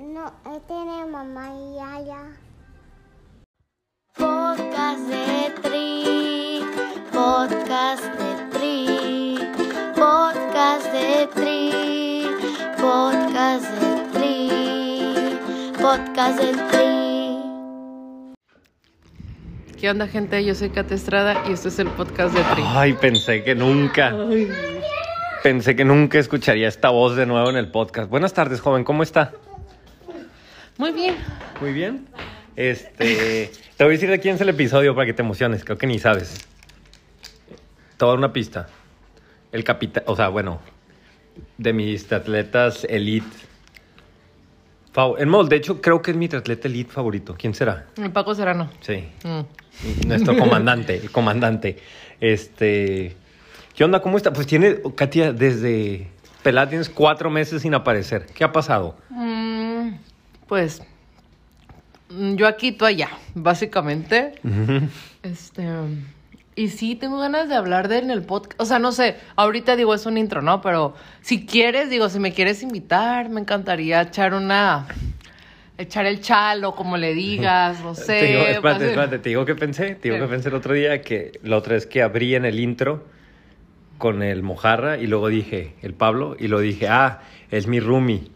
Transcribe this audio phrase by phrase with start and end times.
[0.00, 2.22] No, él tiene mamá y Yaya.
[4.16, 6.62] Podcast de Tri,
[7.12, 9.38] podcast de Tri,
[9.94, 12.24] podcast de Tri,
[12.78, 15.38] podcast de Tri,
[15.78, 17.36] podcast de Tri.
[19.78, 20.42] ¿Qué onda, gente?
[20.42, 22.62] Yo soy Kate Estrada y este es el podcast de Tri.
[22.68, 24.14] Ay, pensé que nunca.
[25.42, 28.08] Pensé que nunca escucharía esta voz de nuevo en el podcast.
[28.08, 29.34] Buenas tardes, joven, ¿cómo está?
[30.78, 31.16] Muy bien.
[31.60, 32.06] Muy bien.
[32.56, 35.78] Este, te voy a decir de quién es el episodio para que te emociones, creo
[35.78, 36.46] que ni sabes.
[37.96, 38.68] Te voy a dar una pista.
[39.52, 40.60] El capitán, o sea, bueno,
[41.58, 43.26] de mis atletas elite.
[45.18, 47.34] En modo, de hecho, creo que es mi atleta elite favorito.
[47.38, 47.86] ¿Quién será?
[47.96, 48.70] El Paco Serrano.
[48.80, 49.08] Sí.
[49.22, 50.08] Mm.
[50.08, 51.78] Nuestro comandante, el comandante.
[52.20, 53.16] Este.
[53.74, 54.02] ¿Qué onda?
[54.02, 54.32] ¿Cómo está?
[54.32, 56.08] Pues tiene, Katia, desde
[56.42, 58.26] pelada tienes cuatro meses sin aparecer.
[58.34, 58.96] ¿Qué ha pasado?
[59.10, 59.59] Mm,
[60.50, 60.82] pues
[62.08, 64.32] mm, yo aquí, tú allá, básicamente.
[65.22, 65.64] Este.
[66.56, 68.60] Y sí, tengo ganas de hablar de en el podcast.
[68.60, 70.60] O sea, no sé, ahorita digo es un intro, ¿no?
[70.60, 74.88] Pero si quieres, digo, si me quieres invitar, me encantaría echar una.
[75.78, 78.18] Echar el chalo, como le digas, no sé.
[78.18, 81.00] Te digo, espérate, espérate, te digo que pensé, te digo que pensé el otro día
[81.00, 83.06] que la otra vez que abrí en el intro
[83.98, 87.20] con el Mojarra y luego dije, el Pablo, y lo dije, ah,
[87.52, 88.32] es mi roomie.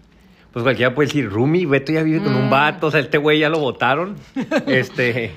[0.55, 2.51] Pues cualquiera puede decir, roomie, Beto ya vive con un Mm.
[2.51, 4.17] vato, o sea, este güey ya lo votaron.
[4.67, 5.33] este,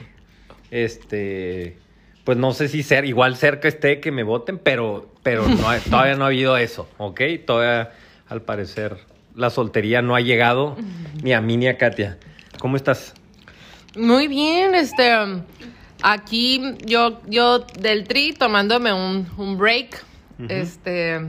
[0.71, 1.77] este,
[2.23, 5.57] pues no sé si ser, igual cerca esté que me voten, pero, pero no
[5.89, 7.21] todavía no ha habido eso, ¿ok?
[7.45, 7.91] Todavía,
[8.29, 8.97] al parecer,
[9.35, 10.77] la soltería no ha llegado
[11.23, 12.17] ni a mí ni a Katia.
[12.59, 13.13] ¿Cómo estás?
[13.95, 15.11] Muy bien, este.
[16.03, 20.03] Aquí yo, yo del tri tomándome un, un break.
[20.49, 21.19] Este.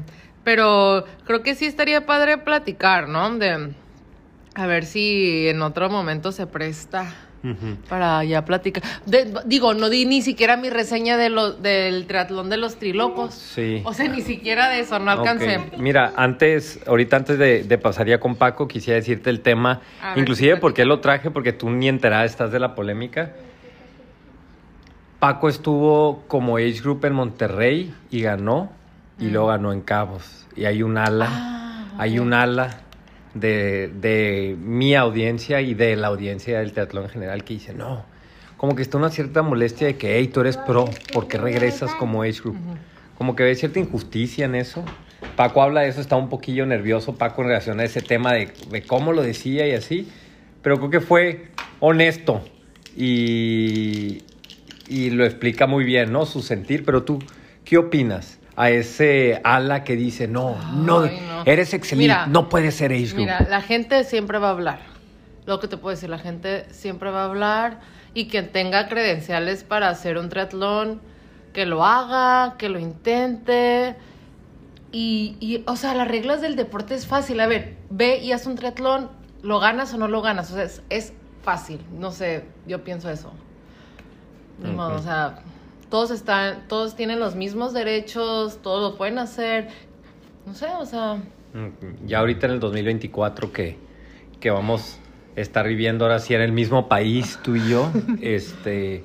[0.48, 3.36] Pero creo que sí estaría padre platicar, ¿no?
[3.38, 3.74] De.
[4.54, 7.04] A ver si en otro momento se presta
[7.86, 8.82] para ya platicar.
[9.04, 13.34] De- digo, no di ni siquiera mi reseña de lo, del triatlón de los trilocos.
[13.34, 13.82] Sí.
[13.84, 15.60] O sea, ni siquiera de eso, no alcancé.
[15.76, 20.18] Mira, antes, ahorita antes de, de pasar ya con Paco, quisiera decirte el tema, ver,
[20.18, 23.32] inclusive sí, por qué lo traje, porque tú ni enterada estás de la polémica.
[25.18, 28.72] Paco estuvo como age group en Monterrey y ganó,
[29.18, 30.46] y luego ganó en Cabos.
[30.56, 31.32] Y hay un ala, Mm.
[31.32, 32.24] Ah, hay ok.
[32.26, 32.80] un ala
[33.34, 38.04] de, de mi audiencia y de la audiencia del teatro en general que dice, no,
[38.56, 41.94] como que está una cierta molestia de que, hey, tú eres pro, ¿por qué regresas
[41.94, 42.56] como age group?
[43.16, 44.84] Como que ve cierta injusticia en eso.
[45.36, 48.52] Paco habla de eso, está un poquillo nervioso Paco en relación a ese tema de,
[48.70, 50.08] de cómo lo decía y así,
[50.62, 51.48] pero creo que fue
[51.80, 52.42] honesto
[52.96, 54.22] y,
[54.88, 56.26] y lo explica muy bien, ¿no?
[56.26, 57.18] Su sentir, pero tú,
[57.64, 58.37] ¿qué opinas?
[58.60, 61.42] A ese ala que dice, no, no, Ay, no.
[61.44, 63.18] eres excelente, Mira, no puedes ser age group.
[63.18, 64.80] Mira, la gente siempre va a hablar.
[65.46, 67.78] Lo que te puedo decir, la gente siempre va a hablar
[68.14, 71.00] y quien tenga credenciales para hacer un triatlón,
[71.52, 73.94] que lo haga, que lo intente.
[74.90, 77.38] Y, y, o sea, las reglas del deporte es fácil.
[77.38, 79.08] A ver, ve y haz un triatlón,
[79.42, 80.50] lo ganas o no lo ganas.
[80.50, 81.80] O sea, es, es fácil.
[81.96, 83.32] No sé, yo pienso eso.
[84.76, 85.38] O sea,
[85.90, 89.68] todos están, todos tienen los mismos derechos, todos lo pueden hacer.
[90.46, 91.20] No sé, o sea,
[91.54, 93.76] Mm, Ya ahorita en el 2024 que,
[94.40, 95.00] que vamos
[95.36, 97.90] a estar viviendo ahora sí en el mismo país, tú y yo,
[98.20, 99.04] este,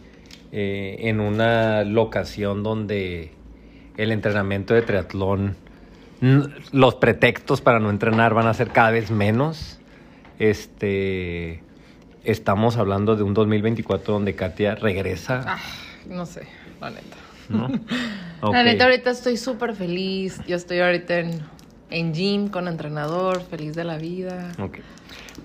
[0.51, 3.31] eh, en una locación donde
[3.97, 5.55] el entrenamiento de triatlón,
[6.71, 9.79] los pretextos para no entrenar van a ser cada vez menos.
[10.39, 11.61] Este,
[12.23, 15.59] estamos hablando de un 2024 donde Katia regresa, ah,
[16.07, 16.43] no sé,
[16.83, 17.17] la neta.
[17.49, 17.69] ¿no?
[18.51, 20.41] La neta, ahorita estoy súper feliz.
[20.45, 21.39] Yo estoy ahorita en,
[21.89, 24.51] en gym con entrenador, feliz de la vida.
[24.59, 24.79] Ok.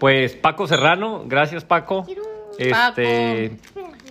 [0.01, 2.07] Pues Paco Serrano, gracias Paco.
[2.59, 3.53] Este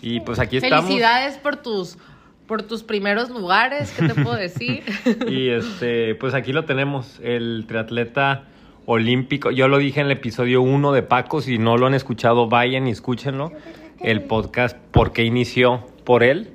[0.02, 0.86] y pues aquí estamos.
[0.86, 1.98] Felicidades por tus,
[2.46, 4.84] por tus primeros lugares, ¿qué te puedo decir?
[5.28, 8.46] Y este, pues aquí lo tenemos, el triatleta
[8.86, 9.52] olímpico.
[9.52, 12.88] Yo lo dije en el episodio 1 de Paco, si no lo han escuchado, vayan
[12.88, 13.52] y escúchenlo.
[14.00, 16.54] El podcast ¿Por qué inició por él?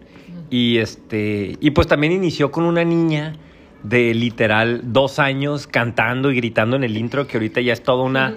[0.52, 3.36] Y este, y pues también inició con una niña
[3.82, 8.04] de literal dos años cantando y gritando en el intro, que ahorita ya es toda
[8.04, 8.34] una,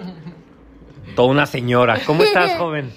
[1.14, 2.00] toda una señora.
[2.06, 2.90] ¿Cómo estás, joven?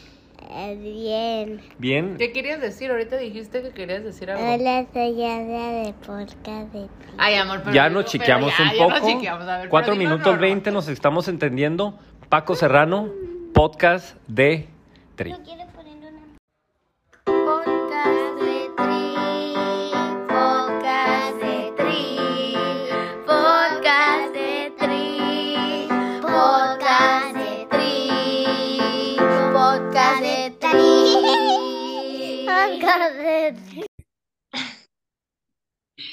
[0.82, 1.60] Bien.
[1.78, 2.16] ¿Bien?
[2.18, 2.92] ¿Qué querías decir?
[2.92, 4.42] Ahorita dijiste que querías decir algo.
[4.44, 6.90] Hola, soy Ada de podcast de ti.
[7.18, 9.12] Ay, amor, pero ya nos pero chiqueamos ya, un ya nos poco.
[9.12, 9.48] chiqueamos.
[9.48, 10.40] A ver, Cuatro minutos.
[10.40, 12.00] 20 nos estamos entendiendo.
[12.30, 13.10] Paco Serrano,
[13.54, 14.68] podcast de
[15.16, 15.34] Tri.
[15.46, 15.69] quiero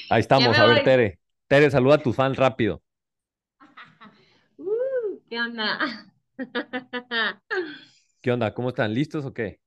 [0.09, 0.83] Ahí estamos, a ver, voy.
[0.83, 1.19] Tere.
[1.47, 2.81] Tere, saluda a tus fans rápido.
[4.59, 5.77] Uh, ¿Qué onda?
[8.21, 8.53] ¿Qué onda?
[8.53, 8.93] ¿Cómo están?
[8.93, 9.59] ¿Listos o qué?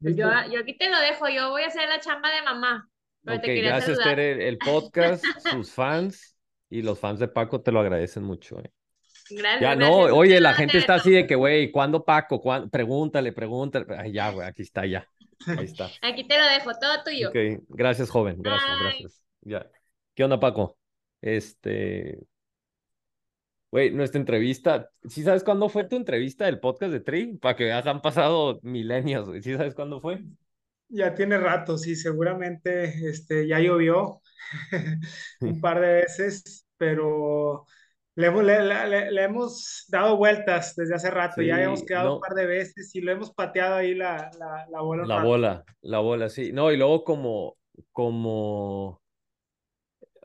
[0.00, 2.88] Pues yo, yo aquí te lo dejo, yo voy a hacer la chamba de mamá.
[3.24, 4.16] Pero Ok, te gracias, saludar.
[4.16, 4.48] Tere.
[4.48, 6.36] El podcast, sus fans
[6.68, 8.60] y los fans de Paco te lo agradecen mucho.
[8.60, 8.70] eh.
[9.30, 10.12] Gracias, Ya no, gracias.
[10.12, 12.40] oye, la gente está así de que, güey, ¿cuándo Paco?
[12.40, 12.68] ¿Cuándo?
[12.68, 13.86] Pregúntale, pregúntale.
[13.98, 15.08] Ay, ya, güey, aquí está, ya.
[15.46, 15.90] Ahí está.
[16.02, 17.28] Aquí te lo dejo, todo tuyo.
[17.30, 18.40] Ok, gracias, joven.
[18.40, 18.88] Gracias, Bye.
[18.88, 19.22] gracias.
[19.42, 19.70] Ya.
[20.14, 20.78] ¿Qué onda, Paco?
[21.20, 22.18] Este.
[23.70, 24.90] Güey, nuestra entrevista.
[25.08, 27.36] ¿Sí sabes cuándo fue tu entrevista del podcast de Tri?
[27.36, 29.42] Para que veas, han pasado milenios, güey.
[29.42, 30.22] ¿Sí sabes cuándo fue?
[30.88, 34.22] Ya tiene rato, sí, seguramente este, ya llovió
[35.40, 37.66] un par de veces, pero
[38.16, 42.14] le, hemos- le- le- le- hemos dado vueltas desde hace rato, ya habíamos quedado no.
[42.16, 45.28] un par de veces y lo hemos pateado ahí la, la, la bola La rato.
[45.28, 46.52] bola, la bola, sí.
[46.52, 47.56] No, y luego como,
[47.92, 49.02] como,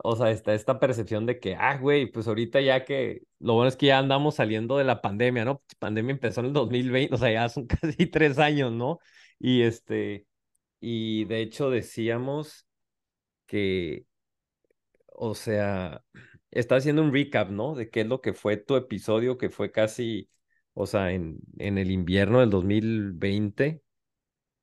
[0.04, 3.70] o sea, está esta percepción de que, ah, güey, pues ahorita ya que, lo bueno
[3.70, 5.62] es que ya andamos saliendo de la pandemia, ¿no?
[5.80, 7.68] Pandemia empezó en el 2020, o sea, ya son
[7.98, 9.00] casi tres años, ¿no?
[9.40, 10.26] Y este,
[10.82, 12.68] y de hecho decíamos
[13.48, 14.06] que,
[15.08, 16.04] o sea,
[16.52, 17.76] está haciendo un recap, ¿no?
[17.76, 20.30] De qué es lo que fue tu episodio, que fue casi,
[20.74, 23.82] o sea, en, en el invierno del 2020.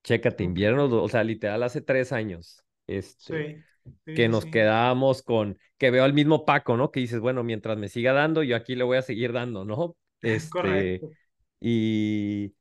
[0.04, 4.50] Chécate, invierno, o sea, literal hace tres años, este, Sí, sí, que nos sí.
[4.50, 6.90] quedábamos con, que veo al mismo Paco, ¿no?
[6.90, 9.96] Que dices, bueno, mientras me siga dando, yo aquí le voy a seguir dando, ¿no?
[10.20, 11.10] Este, Correcto.
[11.60, 12.54] y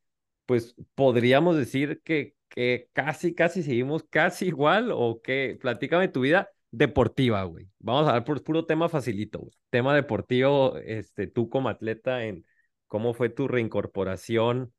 [0.45, 6.49] pues podríamos decir que, que casi, casi seguimos casi igual, o que, platícame tu vida
[6.77, 7.69] deportiva, güey.
[7.79, 9.49] Vamos a hablar por puro tema facilito.
[9.69, 12.45] Tema deportivo, este, tú como atleta, en
[12.87, 14.73] cómo fue tu reincorporación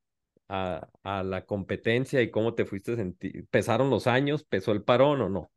[0.49, 3.47] a, a la competencia y cómo te fuiste a sentir.
[3.51, 4.45] ¿Pesaron los años?
[4.45, 5.53] ¿Pesó el parón o no?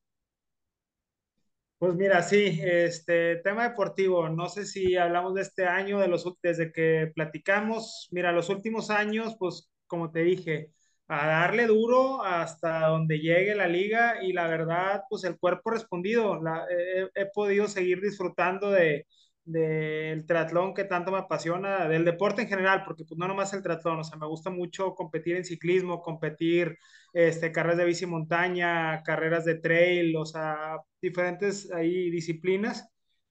[1.78, 6.24] Pues mira, sí, este tema deportivo, no sé si hablamos de este año, de los,
[6.44, 10.72] desde que platicamos, mira, los últimos años, pues como te dije,
[11.12, 16.42] a darle duro hasta donde llegue la liga y la verdad, pues el cuerpo respondido,
[16.42, 19.06] la- he, he podido seguir disfrutando de
[19.44, 23.64] del triatlón que tanto me apasiona, del deporte en general, porque pues no nomás el
[23.64, 26.78] triatlón, o sea, me gusta mucho competir en ciclismo, competir
[27.14, 32.88] este, carreras de bici montaña, carreras de trail, o sea, diferentes ahí disciplinas.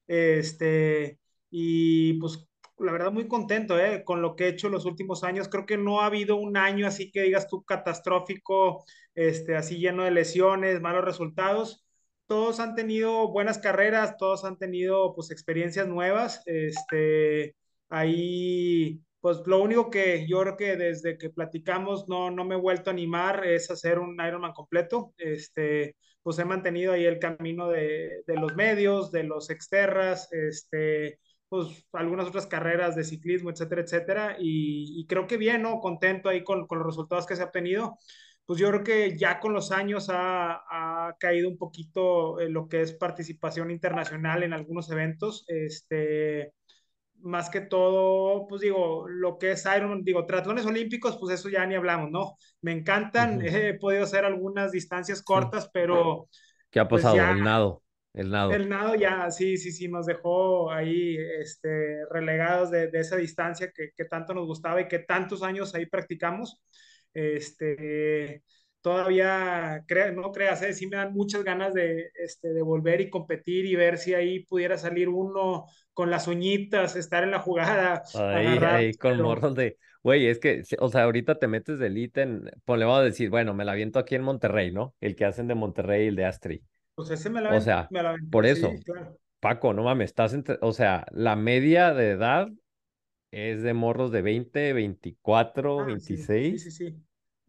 [0.07, 1.19] Este,
[1.49, 2.45] y pues
[2.81, 5.49] la verdad muy contento eh, con lo que he hecho los últimos años.
[5.49, 8.83] Creo que no ha habido un año así que digas tú catastrófico,
[9.15, 11.85] este, así lleno de lesiones, malos resultados.
[12.27, 16.41] Todos han tenido buenas carreras, todos han tenido pues experiencias nuevas.
[16.45, 17.55] Este,
[17.89, 22.57] ahí pues lo único que yo creo que desde que platicamos no, no me he
[22.57, 25.13] vuelto a animar es hacer un Ironman completo.
[25.17, 31.19] Este, pues he mantenido ahí el camino de, de los medios, de los exterras, este,
[31.51, 34.35] pues algunas otras carreras de ciclismo, etcétera, etcétera.
[34.39, 35.81] Y, y creo que bien, ¿no?
[35.81, 37.97] Contento ahí con, con, los resultados que se ha obtenido.
[38.45, 42.79] Pues yo creo que ya con los años ha, ha caído un poquito lo que
[42.79, 45.43] es participación internacional en algunos eventos.
[45.49, 46.53] Este,
[47.19, 51.65] más que todo, pues digo, lo que es Ironman, digo, triatlones olímpicos, pues eso ya
[51.65, 52.37] ni hablamos, ¿no?
[52.61, 53.45] Me encantan, Ujú.
[53.45, 56.29] he podido hacer algunas distancias cortas, pero
[56.69, 57.17] ¿Qué ha pues pasado?
[57.17, 58.51] ya El nado, el nado.
[58.51, 63.71] el nado ya, sí, sí, sí, nos dejó ahí este, relegados de, de esa distancia
[63.73, 66.59] que, que tanto nos gustaba y que tantos años ahí practicamos.
[67.13, 68.43] Este,
[68.81, 70.73] todavía, crea, no creas, ¿eh?
[70.73, 74.43] sí me dan muchas ganas de, este, de volver y competir y ver si ahí
[74.45, 79.23] pudiera salir uno con las uñitas, estar en la jugada, Ahí, agarrar, ahí con pero
[79.23, 82.85] morros de, güey, es que, o sea, ahorita te metes de elite en, pues le
[82.85, 84.95] vamos a decir, bueno, me la aviento aquí en Monterrey, ¿no?
[84.99, 86.63] El que hacen de Monterrey, el de Astri.
[86.95, 89.17] Pues ese me la, O sea, me la aventé, por sí, eso, claro.
[89.39, 92.49] Paco, no mames, estás entre, o sea, la media de edad
[93.31, 96.59] es de morros de 20, 24, Ah, sí, sí, 26.
[96.59, 96.95] sí, sí.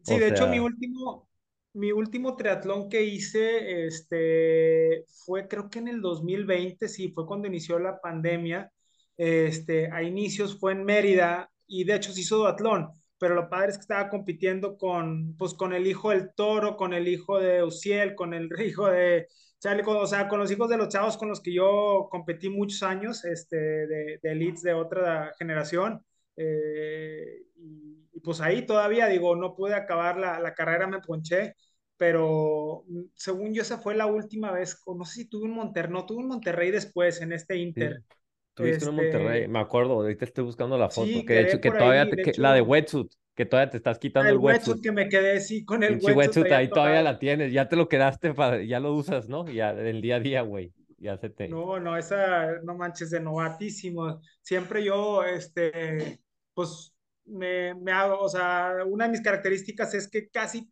[0.01, 1.29] Sí, O de hecho, mi último,
[1.73, 7.47] mi último triatlón que hice, este, fue creo que en el 2020, sí, fue cuando
[7.47, 8.71] inició la pandemia.
[9.17, 12.89] Este, a inicios fue en Mérida y de hecho se hizo duatlón,
[13.23, 16.93] pero lo padre es que estaba compitiendo con, pues, con el hijo del Toro, con
[16.93, 20.75] el hijo de Uciel, con el hijo de, Charlie, o sea, con los hijos de
[20.75, 25.33] los chavos con los que yo competí muchos años, este, de, de elites de otra
[25.39, 26.05] generación.
[26.35, 31.55] Eh, y, y, pues ahí todavía, digo, no pude acabar la, la, carrera, me ponché,
[31.95, 35.93] pero mm, según yo esa fue la última vez, no sé si tuve un Monterrey,
[35.93, 38.01] no, tuve un Monterrey después en este Inter.
[38.01, 38.15] Sí,
[38.53, 41.59] tuviste este, en Monterrey, me acuerdo, ahorita estoy buscando la foto, sí, que de hecho,
[41.59, 44.35] que todavía, ahí, te, que, hecho, la de Wetsuit, que todavía te estás quitando El
[44.35, 44.81] el wetsuit.
[44.81, 47.75] que me quedé, sí, con el Pinche wetsuit wetsuit ahí todavía la tienes, ya te
[47.75, 49.47] lo quedaste, para, ya lo usas, ¿no?
[49.47, 50.73] Ya el día a día, güey.
[50.97, 51.49] Ya se te.
[51.49, 54.21] No, no, esa, no manches, de novatísimo.
[54.41, 56.21] Siempre yo, este,
[56.53, 56.93] pues,
[57.25, 60.71] me, me hago, o sea, una de mis características es que casi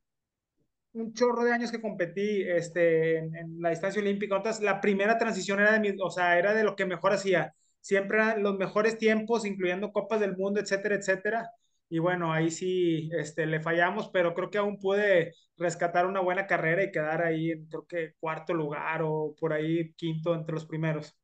[0.94, 4.38] un chorro de años que competí este, en, en la distancia olímpica.
[4.38, 7.54] Entonces, la primera transición era de mi, o sea, era de lo que mejor hacía.
[7.82, 11.52] Siempre eran los mejores tiempos, incluyendo Copas del Mundo, etcétera, etcétera.
[11.90, 16.48] Y bueno, ahí sí este, le fallamos, pero creo que aún pude rescatar una buena
[16.48, 20.66] carrera y quedar ahí en, creo que cuarto lugar o por ahí quinto entre los
[20.66, 21.18] primeros.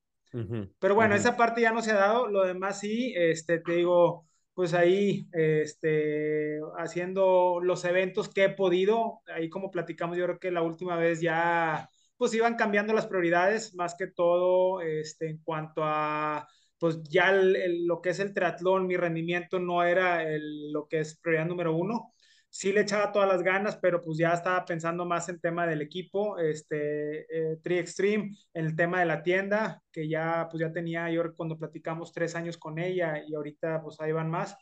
[0.80, 4.28] Pero bueno, esa parte ya no se ha dado, lo demás sí, este, te digo,
[4.54, 10.52] pues ahí, este, haciendo los eventos que he podido, ahí como platicamos, yo creo que
[10.52, 15.84] la última vez ya, pues iban cambiando las prioridades, más que todo, este, en cuanto
[15.84, 16.48] a,
[16.80, 21.48] pues ya lo que es el triatlón, mi rendimiento no era lo que es prioridad
[21.48, 22.14] número uno.
[22.50, 25.82] Sí le echaba todas las ganas, pero pues ya estaba pensando más en tema del
[25.82, 31.12] equipo, este, eh, Tri Extreme, el tema de la tienda, que ya, pues ya tenía
[31.12, 34.56] yo cuando platicamos tres años con ella y ahorita pues ahí van más.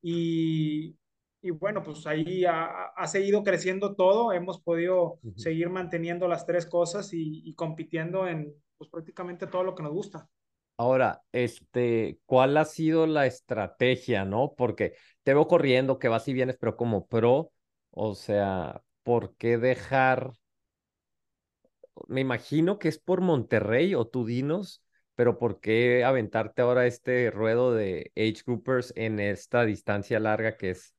[0.00, 0.96] Y,
[1.42, 6.66] y bueno, pues ahí ha, ha seguido creciendo todo, hemos podido seguir manteniendo las tres
[6.66, 10.28] cosas y, y compitiendo en pues prácticamente todo lo que nos gusta.
[10.76, 14.54] Ahora, este, ¿cuál ha sido la estrategia, no?
[14.56, 17.52] Porque te veo corriendo, que vas y vienes, pero como pro,
[17.90, 20.32] o sea, ¿por qué dejar?
[22.08, 24.82] Me imagino que es por Monterrey o tú dinos,
[25.14, 30.70] pero ¿por qué aventarte ahora este ruedo de age groupers en esta distancia larga que
[30.70, 30.94] es,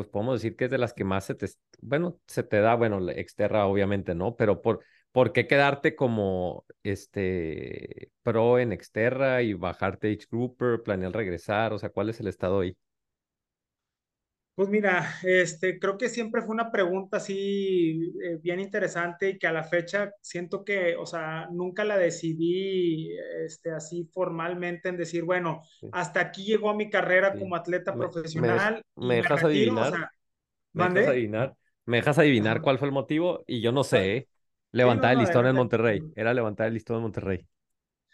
[0.00, 1.46] pues podemos decir que es de las que más se te,
[1.82, 4.34] bueno, se te da, bueno, Exterra obviamente, ¿no?
[4.34, 11.12] Pero por, ¿por qué quedarte como este pro en Exterra y bajarte age grouper, planear
[11.12, 11.74] regresar?
[11.74, 12.74] O sea, ¿cuál es el estado ahí?
[14.60, 19.46] Pues mira, este, creo que siempre fue una pregunta así eh, bien interesante y que
[19.46, 23.10] a la fecha siento que, o sea, nunca la decidí
[23.46, 27.38] este, así formalmente en decir, bueno, Sí, hasta aquí llegó mi carrera sí.
[27.38, 29.84] como atleta ¿Me, me, des- profesional me dejas retiro, o adivinar?
[29.84, 30.10] sea,
[30.72, 31.56] ¿Me dejas adivinar?
[31.86, 33.44] ¿Me dejas adivinar cuál fue el motivo?
[33.46, 34.28] Y yo no sé, ¿eh?
[34.72, 35.56] Sí, no, Levantar el no, listón en.
[35.56, 36.08] Monterrey.
[36.14, 37.46] Era levantar el listón en Monterrey.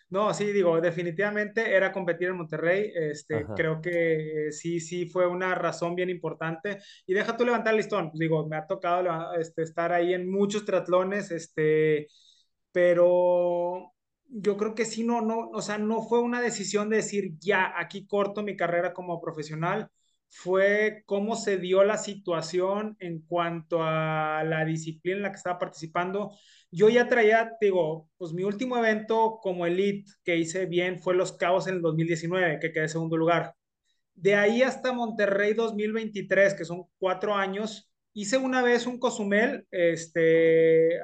[0.08, 2.92] No, sí, digo, definitivamente era competir en Monterrey.
[2.94, 3.54] Este, Ajá.
[3.54, 6.78] creo que eh, sí, sí fue una razón bien importante.
[7.06, 8.10] Y deja tú levantar el listón.
[8.10, 12.06] Pues digo, me ha tocado este, estar ahí en muchos triatlones, este,
[12.70, 13.92] pero
[14.28, 17.72] yo creo que sí, no, no, o sea, no fue una decisión de decir, ya,
[17.76, 19.90] aquí corto mi carrera como profesional.
[20.28, 25.59] Fue cómo se dio la situación en cuanto a la disciplina en la que estaba
[25.59, 26.33] participando
[26.71, 31.33] yo ya traía, digo, pues mi último evento como elite que hice bien fue Los
[31.33, 33.54] Cabos en el 2019, que quedé segundo lugar.
[34.14, 41.00] De ahí hasta Monterrey 2023, que son cuatro años, hice una vez un Cozumel, este,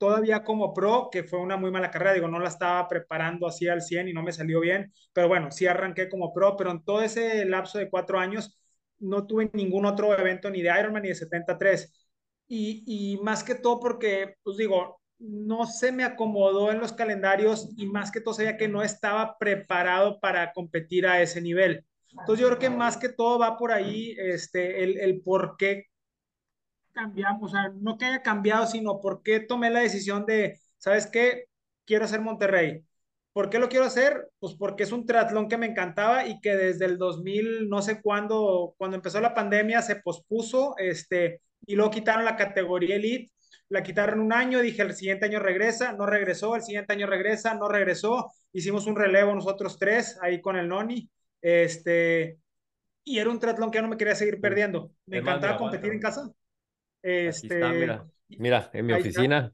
[0.00, 3.68] todavía como pro, que fue una muy mala carrera, digo, no la estaba preparando así
[3.68, 6.84] al 100 y no me salió bien, pero bueno, sí arranqué como pro, pero en
[6.84, 8.58] todo ese lapso de cuatro años
[8.98, 11.92] no tuve ningún otro evento ni de Ironman ni de 73.
[12.48, 17.70] Y, y más que todo porque, pues digo, no se me acomodó en los calendarios
[17.76, 21.86] y más que todo sabía que no estaba preparado para competir a ese nivel.
[22.18, 25.84] Entonces yo creo que más que todo va por ahí este, el, el por qué
[26.92, 31.06] cambiamos, o sea, no que haya cambiado, sino por qué tomé la decisión de, ¿sabes
[31.06, 31.46] qué?
[31.84, 32.84] Quiero hacer Monterrey.
[33.32, 34.28] ¿Por qué lo quiero hacer?
[34.40, 38.02] Pues porque es un triatlón que me encantaba y que desde el 2000, no sé
[38.02, 43.32] cuándo, cuando empezó la pandemia, se pospuso, este, y luego quitaron la categoría Elite,
[43.68, 47.54] la quitaron un año, dije el siguiente año regresa, no regresó, el siguiente año regresa,
[47.54, 51.08] no regresó, hicimos un relevo nosotros tres ahí con el Noni,
[51.40, 52.38] este,
[53.04, 55.58] y era un triatlón que no me quería seguir perdiendo, me Es más, mira, encantaba
[55.58, 56.32] competir en casa,
[57.26, 58.06] Aquí está, este, mira.
[58.28, 59.52] Mira, en mi oficina.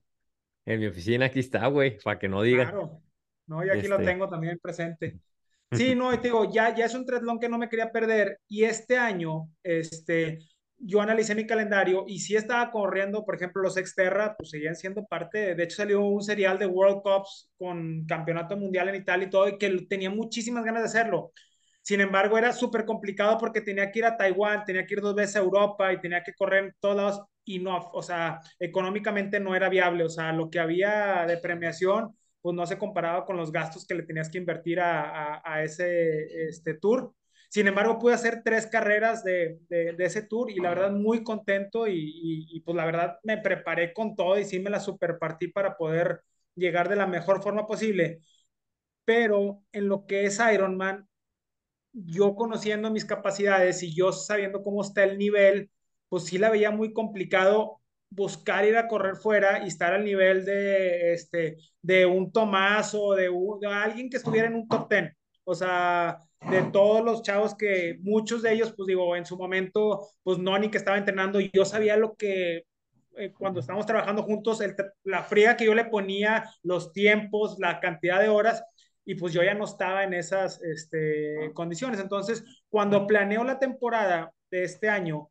[0.67, 2.67] En mi oficina aquí está, güey, para que no digan.
[2.69, 3.03] claro.
[3.47, 4.05] No, y aquí lo Este.
[4.05, 5.19] tengo también presente.
[5.73, 8.41] Sí, no, y te digo, ya, ya es un triatlón que no me quería perder.
[8.49, 10.39] Y este año, este,
[10.79, 15.05] yo analicé mi calendario y sí estaba corriendo, por ejemplo, los Exterra, pues seguían siendo
[15.07, 19.27] parte, de, de hecho salió un serial de World Cups con campeonato mundial en Italia
[19.29, 21.33] y todo, y que tenía muchísimas ganas de hacerlo.
[21.87, 25.15] Sin embargo, era súper complicado porque tenía que ir a Taiwán, tenía que ir dos
[25.15, 29.39] veces a Europa y tenía que correr en todos lados y no, o sea, económicamente
[29.39, 33.37] no era viable, o sea, lo que había de premiación, pues no se comparaba con
[33.37, 37.15] los gastos que le tenías que invertir a, a, a ese este, tour.
[37.51, 41.23] Sin embargo, pude hacer tres carreras de, de, de ese tour y la verdad muy
[41.23, 44.81] contento y, y, y, pues la verdad me preparé con todo y sí me la
[44.81, 46.23] superpartí para poder
[46.57, 48.21] llegar de la mejor forma posible.
[49.05, 51.09] Pero en lo que es Ironman,
[52.05, 55.71] yo conociendo mis capacidades y yo sabiendo cómo está el nivel,
[56.09, 60.45] pues sí la veía muy complicado buscar ir a correr fuera y estar al nivel
[60.45, 65.17] de, este, de un Tomás o de, de alguien que estuviera en un top ten.
[65.45, 70.09] O sea, de todos los chavos que muchos de ellos, pues digo, en su momento,
[70.23, 72.65] pues no ni que estaba entrenando, yo sabía lo que
[73.17, 74.75] eh, cuando estábamos trabajando juntos, el,
[75.05, 78.63] la fría que yo le ponía, los tiempos, la cantidad de horas,
[79.07, 82.01] y pues yo ya no estaba en esas este, condiciones.
[82.01, 85.31] Entonces, cuando planeo la temporada de este año,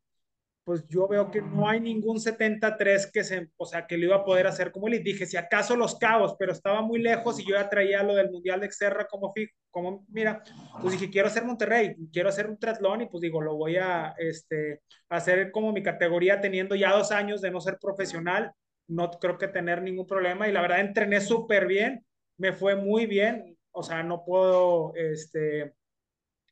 [0.63, 4.15] pues yo veo que no hay ningún 73 que se, o sea, que lo iba
[4.15, 5.03] a poder hacer como él.
[5.03, 8.31] Dije, si acaso los cabos, pero estaba muy lejos y yo ya traía lo del
[8.31, 10.41] Mundial de Exterra como fijo, como, mira,
[10.81, 14.15] pues dije, quiero hacer Monterrey, quiero hacer un triatlón y pues digo, lo voy a,
[14.17, 18.51] este, hacer como mi categoría teniendo ya dos años de no ser profesional,
[18.87, 22.05] no creo que tener ningún problema y la verdad entrené súper bien,
[22.37, 25.73] me fue muy bien, o sea, no puedo, este,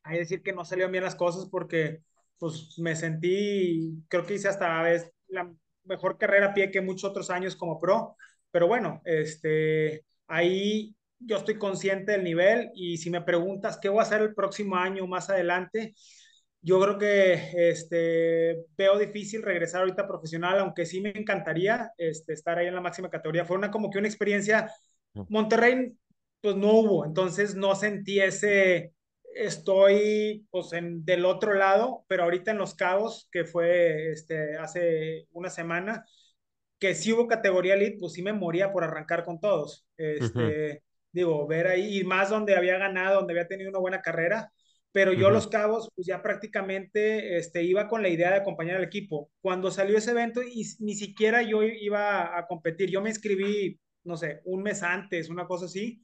[0.03, 2.01] hay decir que no salieron bien las cosas porque
[2.37, 5.51] pues me sentí, creo que hice hasta vez la
[5.85, 8.17] mejor carrera a pie que muchos otros años como pro,
[8.51, 13.99] pero bueno, este, ahí yo estoy consciente del nivel y si me preguntas qué voy
[13.99, 15.95] a hacer el próximo año más adelante,
[16.61, 22.57] yo creo que este, veo difícil regresar ahorita profesional, aunque sí me encantaría este, estar
[22.57, 23.43] ahí en la máxima categoría.
[23.43, 24.71] Fue una como que una experiencia,
[25.29, 25.93] Monterrey
[26.43, 28.93] pues no hubo, entonces no sentí ese,
[29.33, 35.25] estoy pues en, del otro lado, pero ahorita en Los Cabos, que fue este, hace
[35.31, 36.05] una semana,
[36.79, 39.87] que si hubo categoría elite, pues sí me moría por arrancar con todos.
[39.95, 40.83] Este,
[41.13, 44.51] Digo, ver ahí, y más donde había ganado, donde había tenido una buena carrera,
[44.91, 48.83] pero yo Los Cabos, pues ya prácticamente este, iba con la idea de acompañar al
[48.83, 49.31] equipo.
[49.39, 54.17] Cuando salió ese evento, y ni siquiera yo iba a competir, yo me inscribí, no
[54.17, 56.03] sé, un mes antes, una cosa así,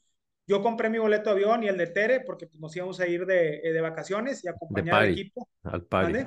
[0.49, 3.05] yo compré mi boleto de avión y el de Tere porque pues, nos íbamos a
[3.05, 5.47] ir de, eh, de vacaciones y acompañar al equipo.
[5.61, 6.23] Al party.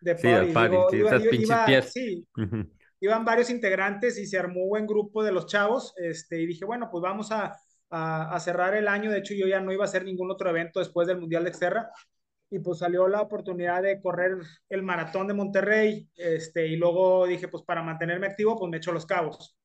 [0.00, 0.76] De sí, al party.
[1.82, 2.28] sí,
[3.00, 5.94] iban varios integrantes y se armó un buen grupo de los chavos.
[5.96, 7.56] Este, y dije, bueno, pues vamos a,
[7.90, 9.10] a, cerrar el año.
[9.10, 11.50] De hecho, yo ya no iba a hacer ningún otro evento después del Mundial de
[11.50, 11.90] Exterra.
[12.48, 14.36] Y pues salió la oportunidad de correr
[14.68, 16.08] el maratón de Monterrey.
[16.14, 19.56] Este, y luego dije, pues para mantenerme activo, pues me echo los cabos.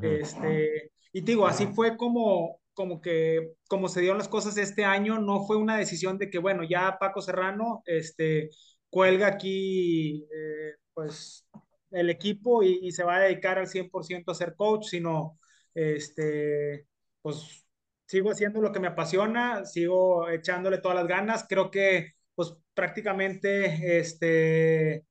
[0.00, 5.18] Este, y digo, así fue como, como que, como se dieron las cosas este año,
[5.20, 8.50] no fue una decisión de que, bueno, ya Paco Serrano, este,
[8.90, 11.46] cuelga aquí, eh, pues,
[11.90, 15.38] el equipo y, se va a dedicar al 100% a ser coach, sino,
[15.74, 16.86] este,
[17.22, 17.66] pues,
[18.06, 23.98] sigo haciendo lo que me apasiona, sigo echándole todas las ganas, creo que, pues, prácticamente,
[23.98, 25.06] este,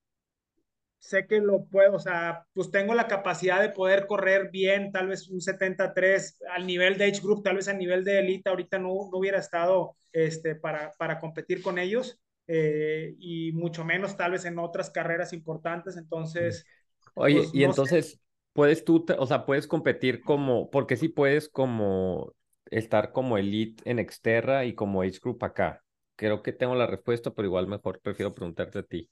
[1.02, 5.08] sé que lo puedo, o sea, pues tengo la capacidad de poder correr bien, tal
[5.08, 8.78] vez un 73 al nivel de H Group, tal vez al nivel de Elite, ahorita
[8.78, 14.32] no, no hubiera estado este, para, para competir con ellos, eh, y mucho menos tal
[14.32, 16.66] vez en otras carreras importantes, entonces...
[17.16, 18.22] Oye, pues, y entonces,
[18.54, 22.32] puedes tú, o sea, puedes competir como, porque sí puedes como
[22.68, 25.84] estar como Elite en Exterra y como H Group acá.
[26.16, 29.10] Creo que tengo la respuesta, pero igual mejor prefiero preguntarte a ti.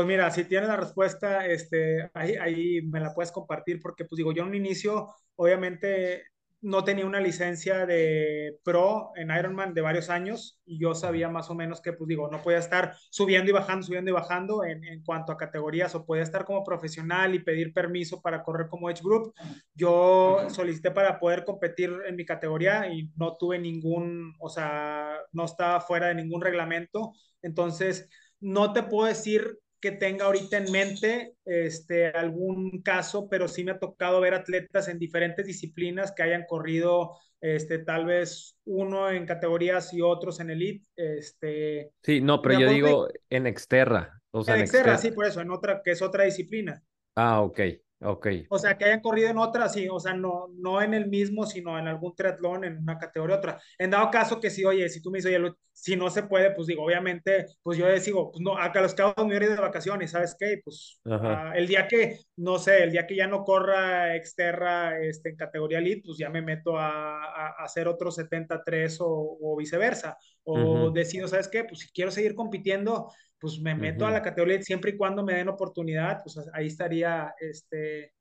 [0.00, 4.16] Pues mira, si tienes la respuesta, este, ahí, ahí me la puedes compartir porque, pues
[4.16, 6.24] digo, yo en un inicio, obviamente,
[6.62, 11.50] no tenía una licencia de pro en Ironman de varios años y yo sabía más
[11.50, 14.82] o menos que, pues digo, no podía estar subiendo y bajando, subiendo y bajando en,
[14.84, 18.88] en cuanto a categorías o podía estar como profesional y pedir permiso para correr como
[18.88, 19.34] Edge Group.
[19.74, 25.44] Yo solicité para poder competir en mi categoría y no tuve ningún, o sea, no
[25.44, 27.12] estaba fuera de ningún reglamento.
[27.42, 28.08] Entonces,
[28.40, 33.72] no te puedo decir que tenga ahorita en mente este, algún caso, pero sí me
[33.72, 39.26] ha tocado ver atletas en diferentes disciplinas que hayan corrido, este, tal vez uno en
[39.26, 40.86] categorías y otros en elite.
[40.96, 44.20] Este, sí, no, pero yo digo en exterra.
[44.32, 46.82] O sea, en, exterra, sí, por eso, en otra, que es otra disciplina.
[47.16, 47.60] Ah, ok.
[48.02, 48.28] Ok.
[48.48, 51.44] O sea, que hayan corrido en otra, sí, o sea, no, no en el mismo,
[51.44, 53.60] sino en algún triatlón, en una categoría otra.
[53.78, 56.50] En dado caso que sí, oye, si tú me dices, oye, si no se puede,
[56.52, 60.12] pues digo, obviamente, pues yo digo, pues no, acá los cabos me voy de vacaciones,
[60.12, 60.60] ¿sabes qué?
[60.64, 65.30] Pues uh, el día que, no sé, el día que ya no corra exterra este,
[65.30, 70.16] en categoría elite, pues ya me meto a, a, hacer otro 73 o, o viceversa.
[70.42, 70.92] O uh -huh.
[70.92, 71.64] decido, ¿sabes qué?
[71.64, 75.34] Pues si quiero seguir compitiendo, pues me meto a la categoría siempre y cuando me
[75.34, 78.12] den oportunidad, pues ahí estaría este,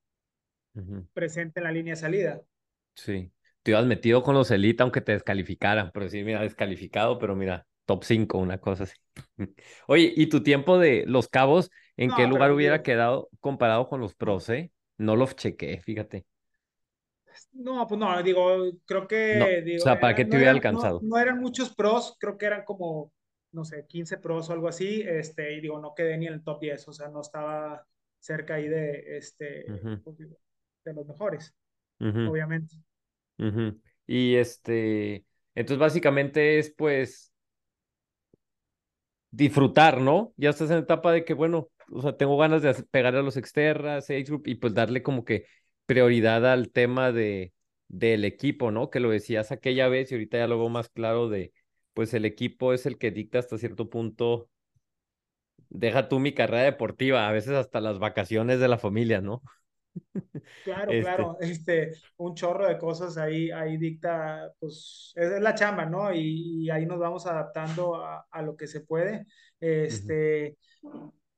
[1.14, 2.42] presente en la línea de salida.
[2.96, 7.36] Sí, te ibas metido con los Elite aunque te descalificaran, pero sí, mira, descalificado, pero
[7.36, 8.96] mira, top 5, una cosa así.
[9.88, 14.16] Oye, ¿y tu tiempo de los cabos, en qué lugar hubiera quedado comparado con los
[14.16, 14.72] pros, eh?
[14.98, 16.26] No los chequé, fíjate.
[17.54, 19.78] No, pues no, digo, creo que...
[19.78, 21.00] o sea, ¿para qué te hubiera alcanzado?
[21.02, 23.12] No, no, eran muchos pros, creo que eran como
[23.52, 26.44] no sé, 15 pros o algo así, este, y digo, no quedé ni en el
[26.44, 27.86] top 10, o sea, no estaba
[28.20, 29.66] cerca ahí de, este,
[30.04, 31.56] pues, de los mejores,
[32.00, 32.76] obviamente.
[34.06, 37.32] Y este, entonces básicamente es pues
[39.32, 40.34] disfrutar, ¿no?
[40.38, 43.22] Ya estás en la etapa de que, bueno, o sea, tengo ganas de pegar a
[43.22, 45.46] los exterras, age group, y pues darle como que
[45.86, 47.54] prioridad al tema de,
[47.88, 48.90] del equipo, ¿no?
[48.90, 51.52] Que lo decías aquella vez y ahorita ya lo veo más claro de,
[52.00, 54.50] pues el equipo es el que dicta hasta cierto punto,
[55.70, 59.42] deja tú mi carrera deportiva, a veces hasta las vacaciones de la familia, ¿no?
[60.62, 65.56] Claro, Este, claro, este, un chorro de cosas ahí, ahí dicta, pues, es es la
[65.56, 66.14] chamba, ¿no?
[66.14, 69.26] Y, y ahí nos vamos adaptando a, a lo que se puede.
[69.60, 70.58] Este,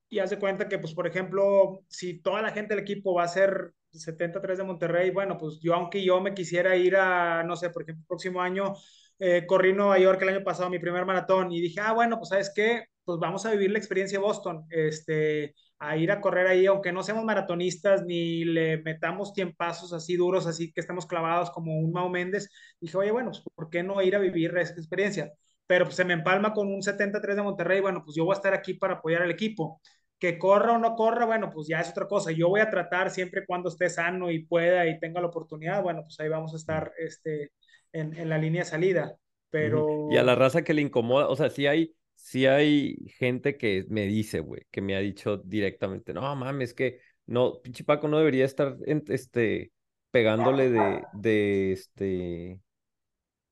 [0.08, 3.24] y haz de cuenta que, pues, por ejemplo, si toda la gente del equipo va
[3.24, 7.56] a ser 73 de Monterrey, bueno, pues yo, aunque yo me quisiera ir a, no
[7.56, 8.74] sé, por ejemplo, el próximo año,
[9.24, 12.30] eh, corrí Nueva York el año pasado, mi primer maratón, y dije, ah, bueno, pues,
[12.30, 12.86] ¿sabes qué?
[13.04, 16.90] Pues vamos a vivir la experiencia de Boston, este, a ir a correr ahí, aunque
[16.92, 21.92] no seamos maratonistas ni le metamos tiempazos así duros, así que estemos clavados como un
[21.92, 22.48] Mao Méndez,
[22.80, 25.32] dije, oye, bueno, pues, ¿por qué no ir a vivir esa experiencia?
[25.68, 28.36] Pero pues se me empalma con un 73 de Monterrey, bueno, pues yo voy a
[28.36, 29.80] estar aquí para apoyar al equipo
[30.18, 32.30] que corra o no corra, bueno, pues ya es otra cosa.
[32.30, 36.02] Yo voy a tratar siempre cuando esté sano y pueda y tenga la oportunidad, bueno,
[36.02, 37.50] pues ahí vamos a estar este,
[37.92, 39.16] en, en la línea de salida.
[39.60, 39.86] ujú.
[40.06, 43.56] Y a la Pero raza que le incomoda, o sea, sí hay, sí hay gente
[43.56, 48.08] que me dice, güey, que me ha dicho directamente, no mames, que no, pinche Paco
[48.08, 49.72] no debería estar en- este,
[50.10, 52.60] pegándole de, de, este,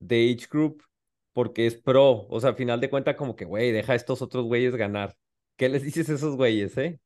[0.00, 0.83] de age group
[1.35, 2.26] porque es pro.
[2.29, 5.16] O sea, al final de cuentas, como que, güey, deja a estos otros güeyes ganar.
[5.57, 7.00] ¿Qué les dices a esos güeyes, eh?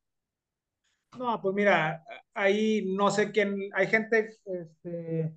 [1.18, 5.32] No, pues mira, ahí no sé quién, hay gente este,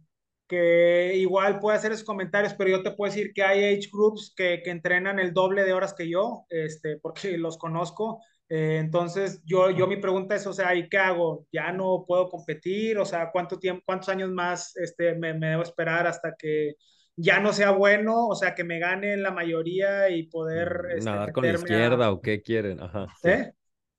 [0.47, 4.33] que igual puede hacer esos comentarios, pero yo te puedo decir que hay age groups
[4.35, 8.21] que, que entrenan el doble de horas que yo, este, porque los conozco.
[8.49, 11.45] Eh, entonces, yo, yo mi pregunta es, o sea, ¿y qué hago?
[11.51, 12.97] ¿Ya no puedo competir?
[12.97, 16.75] O sea, ¿cuánto tiempo, cuántos años más este, me, me debo esperar hasta que
[17.15, 18.27] ya no sea bueno?
[18.27, 21.75] O sea, que me gane la mayoría y poder Mm, este, ¿Nadar con la meterme
[21.75, 21.79] a...
[21.79, 22.81] izquierda o qué quieren?
[22.81, 23.29] Ajá, sí.
[23.29, 23.53] ¿Eh?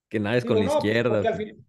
[0.08, 1.28] Que nades con Digo, la no, pues izquierda.
[1.28, 1.66] al fin,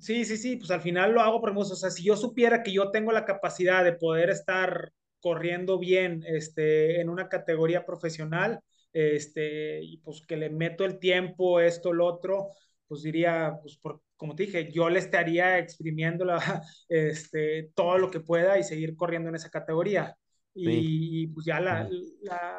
[0.00, 1.74] Sí, sí, sí, pues al final lo hago por hermoso.
[1.74, 6.22] O sea, si yo supiera que yo tengo la capacidad de poder estar corriendo bien
[6.26, 8.60] este, en una categoría profesional,
[8.92, 12.50] este, y pues que le meto el tiempo, esto, lo otro,
[12.86, 16.38] pues diría, pues por, como te dije, yo le estaría exprimiendo la,
[16.88, 20.16] este, todo lo que pueda y seguir corriendo en esa categoría.
[20.54, 20.62] Sí.
[20.62, 21.88] Y, y, pues ya la,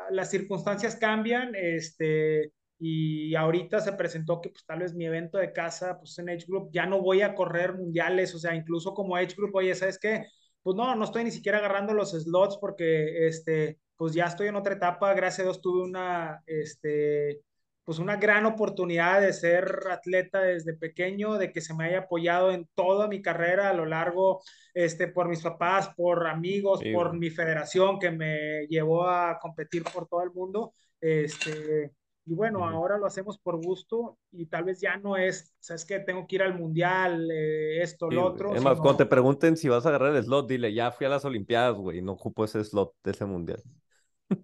[0.09, 5.53] las circunstancias cambian, este, y ahorita se presentó que pues tal vez mi evento de
[5.53, 9.15] casa, pues en Age Group, ya no voy a correr mundiales, o sea, incluso como
[9.15, 10.25] Age Group, oye, ¿sabes qué?
[10.61, 14.55] Pues no, no estoy ni siquiera agarrando los slots porque, este, pues ya estoy en
[14.55, 17.41] otra etapa, gracias a Dios tuve una, este,
[17.85, 22.51] pues una gran oportunidad de ser atleta desde pequeño, de que se me haya apoyado
[22.51, 24.41] en toda mi carrera a lo largo,
[24.73, 30.07] este, por mis papás, por amigos, por mi federación que me llevó a competir por
[30.07, 31.91] todo el mundo, este,
[32.25, 35.99] y bueno, ahora lo hacemos por gusto y tal vez ya no es, sabes que
[35.99, 39.57] tengo que ir al mundial, eh, esto, Sí, lo otro, Es más, cuando te pregunten
[39.57, 42.45] si vas a agarrar el slot, dile, ya fui a las Olimpiadas, güey, no ocupo
[42.45, 43.63] ese slot de ese mundial.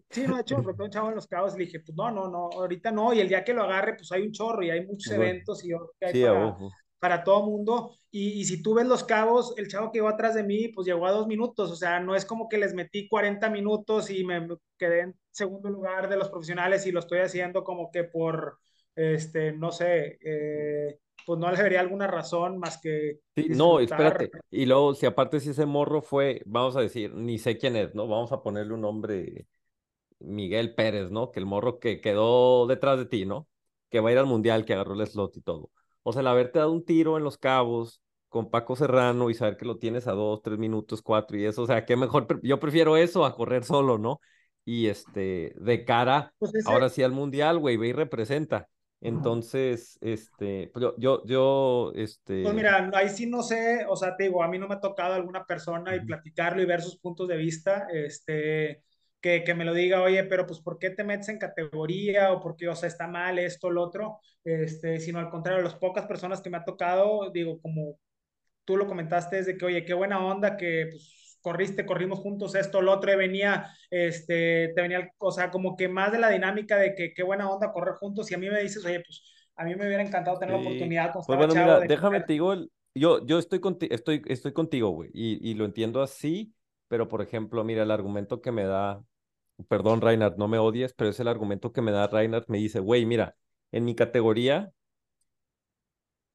[0.10, 2.12] sí, no, de hecho, me preguntó un chavo en los cabos, le dije, pues no,
[2.12, 4.70] no, no, ahorita no, y el día que lo agarre, pues hay un chorro y
[4.70, 6.78] hay muchos eventos y yo que hay Sí, para, ojo.
[7.02, 7.98] Para todo mundo.
[8.12, 10.86] Y, y si tú ves los cabos, el chavo que iba atrás de mí, pues
[10.86, 14.24] llegó a dos minutos, o sea, no es como que les metí 40 minutos y
[14.24, 18.60] me quedé en segundo lugar de los profesionales y lo estoy haciendo como que por,
[18.96, 24.30] este, no sé, eh, pues no le vería alguna razón más que Sí, no, espérate.
[24.52, 27.96] Y luego, si aparte si ese morro fue, vamos a decir, ni sé quién es,
[27.96, 28.08] ¿no?
[28.08, 29.48] Vamos a ponerle un nombre,
[30.20, 31.32] Miguel Pérez, ¿no?
[31.32, 33.48] Que el morro que quedó detrás de ti, ¿no?
[33.90, 35.72] Que va a ir al mundial, que agarró el slot y todo.
[36.04, 39.58] O sea, el haberte dado un tiro en los cabos con Paco Serrano y saber
[39.58, 42.60] que lo tienes a dos, tres minutos, cuatro y eso, o sea, qué mejor, yo
[42.60, 44.22] prefiero eso a correr solo, ¿no?
[44.64, 48.70] Y este, de cara, Pues ahora sí al mundial, güey, ve y representa.
[49.02, 54.16] Entonces, este, pues yo, yo, yo, Pues este, mira, ahí sí no sé, o sea,
[54.16, 56.98] te digo, a mí no me ha tocado alguna persona y platicarlo y ver sus
[57.00, 58.84] puntos de vista, este,
[59.22, 62.42] que, que me lo diga, oye, pero pues ¿por qué te metes en categoría o
[62.42, 64.20] por qué, o sea, está mal esto, lo otro?
[64.44, 67.98] Este, sino al contrario, las pocas personas que me ha tocado, digo, como
[68.66, 72.56] tú lo comentaste, es de que, oye, qué buena onda que pues, corriste, corrimos juntos
[72.56, 76.30] esto, lo otro, y venía, este, te venía, o sea, como que más de la
[76.30, 79.24] dinámica de que qué buena onda correr juntos, y a mí me dices, oye, pues
[79.56, 80.62] a mí me hubiera encantado tener la sí.
[80.62, 82.22] oportunidad cuando Pues bueno, mira, de déjame correr.
[82.22, 82.54] te digo,
[82.96, 86.54] yo, yo estoy, conti- estoy, estoy contigo, güey, y, y lo entiendo así,
[86.88, 89.04] pero por ejemplo, mira, el argumento que me da
[89.68, 92.50] perdón, Reinhardt, no me odies, pero es el argumento que me da Reinhardt.
[92.50, 93.36] Me dice, güey, mira,
[93.72, 94.72] en mi categoría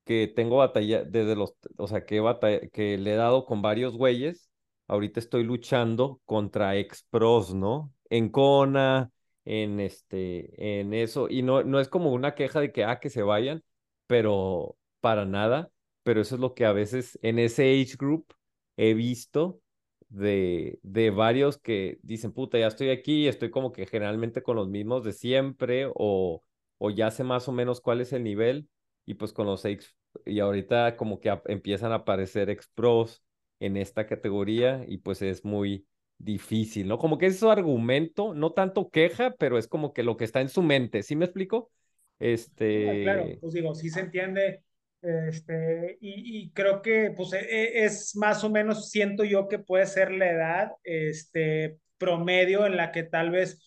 [0.04, 4.50] que tengo batalla desde los, o sea, que, que le he dado con varios güeyes,
[4.88, 7.92] ahorita estoy luchando contra ex pros, ¿no?
[8.08, 9.10] En Kona,
[9.44, 13.10] en este, en eso, y no, no es como una queja de que, ah, que
[13.10, 13.64] se vayan,
[14.06, 15.70] pero para nada,
[16.04, 18.32] pero eso es lo que a veces en ese age group
[18.76, 19.60] he visto
[20.08, 24.68] de, de varios que dicen, puta, ya estoy aquí, estoy como que generalmente con los
[24.68, 26.42] mismos de siempre, o,
[26.78, 28.68] o ya sé más o menos cuál es el nivel,
[29.04, 33.22] y pues con los ex, y ahorita como que empiezan a aparecer ex pros
[33.60, 35.86] en esta categoría, y pues es muy
[36.18, 36.98] difícil, ¿no?
[36.98, 40.40] Como que es su argumento, no tanto queja, pero es como que lo que está
[40.40, 41.70] en su mente, ¿sí me explico?
[42.18, 43.02] Este...
[43.02, 44.62] Claro, pues digo, sí se entiende,
[45.06, 49.58] este, y, y, creo que pues e, e, es más o menos, siento yo que
[49.58, 53.62] puede ser la edad, este, promedio en la que tal vez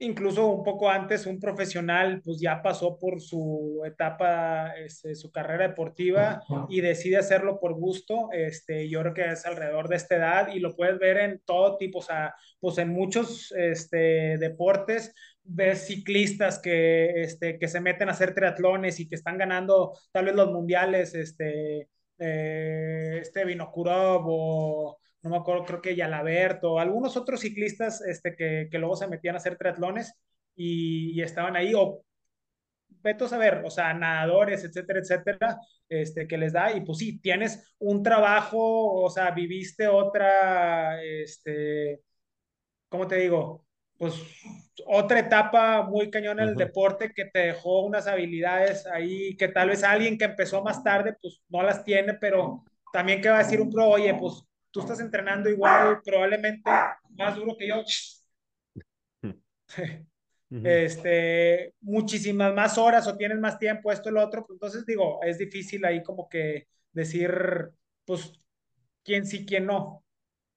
[0.00, 5.68] incluso un poco antes un profesional pues ya pasó por su etapa, este, su carrera
[5.68, 10.48] deportiva y decide hacerlo por gusto, este, yo creo que es alrededor de esta edad
[10.52, 15.14] y lo puedes ver en todo tipo, o sea, pues en muchos este, deportes,
[15.52, 20.26] ves ciclistas que, este, que se meten a hacer triatlones y que están ganando tal
[20.26, 27.16] vez los mundiales, este, eh, este Vinokurov o no me acuerdo, creo que Yalaberto, algunos
[27.16, 30.14] otros ciclistas este, que, que luego se metían a hacer triatlones
[30.56, 32.02] y, estaban ahí, o
[33.02, 35.58] veto a saber, o sea, nadadores, etcétera, etcétera,
[35.88, 42.02] este, que les da, y pues sí, tienes un trabajo, o sea, viviste otra, este,
[42.88, 43.66] ¿cómo te digo?
[44.00, 44.14] Pues
[44.86, 46.64] otra etapa muy cañón en el uh -huh.
[46.64, 51.18] deporte que te dejó unas habilidades ahí que tal vez alguien que empezó más tarde,
[51.20, 54.80] pues no las tiene, pero también que va a decir un pro, oye, pues tú
[54.80, 56.70] estás entrenando igual, probablemente
[57.10, 57.84] más duro que yo.
[60.64, 65.36] este, muchísimas más horas o tienes más tiempo, esto lo otro, pues entonces digo, es
[65.36, 67.30] difícil ahí como que decir,
[68.06, 68.32] pues,
[69.04, 70.02] quién sí, quién no.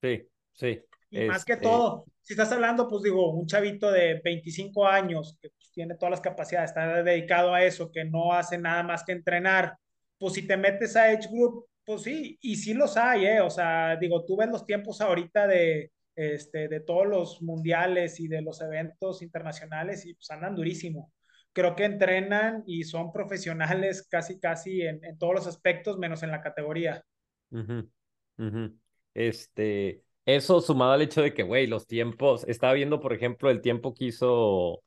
[0.02, 0.82] Sí, sí.
[1.10, 1.28] Y este...
[1.28, 5.72] más que todo, si estás hablando, pues digo, un chavito de 25 años que pues,
[5.72, 9.78] tiene todas las capacidades, está dedicado a eso, que no hace nada más que entrenar,
[10.18, 13.42] pues si te metes a Edge Group, pues sí, y sí los hay, ¿eh?
[13.42, 18.30] O sea, digo, tú ves los tiempos ahorita de, este, de todos los mundiales y
[18.30, 21.12] de los eventos internacionales y pues andan durísimo.
[21.52, 26.32] Creo que entrenan y son profesionales casi, casi en, en todos los aspectos, menos en
[26.32, 27.04] la categoría.
[27.52, 27.90] Uh -huh.
[28.38, 28.80] Uh -huh.
[29.14, 33.62] Este, eso sumado al hecho de que, güey, los tiempos, estaba viendo, por ejemplo, el
[33.62, 34.84] tiempo que hizo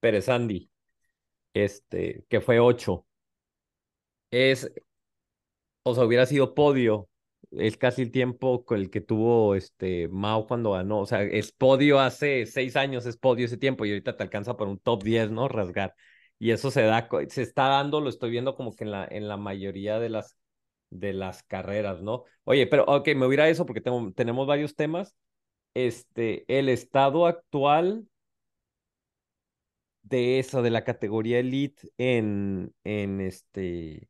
[0.00, 0.70] Pérez Andy,
[1.54, 3.06] este, que fue 8.
[4.30, 4.70] Es,
[5.82, 7.08] o sea, hubiera sido podio,
[7.52, 11.52] es casi el tiempo con el que tuvo este Mao cuando ganó, o sea, es
[11.52, 15.02] podio hace seis años, es podio ese tiempo y ahorita te alcanza por un top
[15.02, 15.48] 10, ¿no?
[15.48, 15.94] Rasgar.
[16.38, 19.28] Y eso se da, se está dando, lo estoy viendo como que en la, en
[19.28, 20.36] la mayoría de las,
[20.90, 22.24] de las carreras, ¿no?
[22.44, 25.16] Oye, pero, ok, me voy a ir a eso porque tengo, tenemos varios temas.
[25.74, 28.06] Este, el estado actual
[30.02, 34.08] de esa, de la categoría elite en, en este,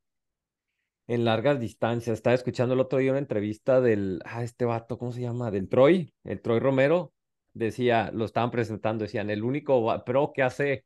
[1.06, 2.14] en largas distancias.
[2.14, 5.50] Estaba escuchando el otro día una entrevista del, ah, este vato, ¿cómo se llama?
[5.50, 7.12] Del Troy, el Troy Romero,
[7.52, 10.84] decía, lo estaban presentando, decían, el único pro que hace,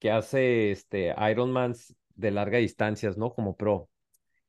[0.00, 3.32] que hace este Ironmans de largas distancias, ¿no?
[3.32, 3.88] Como pro.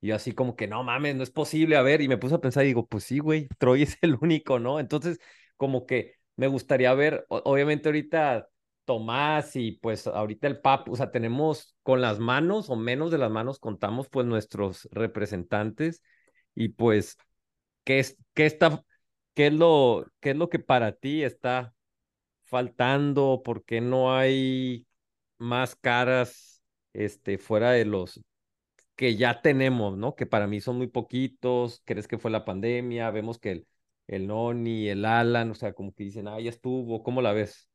[0.05, 2.35] Y yo así como que, no mames, no es posible, a ver, y me puse
[2.35, 4.79] a pensar y digo, pues sí, güey, Troy es el único, ¿no?
[4.79, 5.19] Entonces,
[5.57, 8.47] como que me gustaría ver, obviamente ahorita
[8.85, 13.17] Tomás y pues ahorita el PAP, o sea, tenemos con las manos o menos de
[13.17, 16.03] las manos contamos pues nuestros representantes
[16.53, 17.17] y pues
[17.83, 18.83] qué es qué está
[19.33, 21.73] qué es lo qué es lo que para ti está
[22.45, 24.85] faltando, por qué no hay
[25.39, 26.61] más caras
[26.93, 28.21] este fuera de los
[28.95, 30.15] que ya tenemos, ¿no?
[30.15, 33.67] Que para mí son muy poquitos, crees que fue la pandemia, vemos que el
[34.07, 37.69] el Noni, el Alan, o sea, como que dicen, ah, ya estuvo, ¿cómo la ves?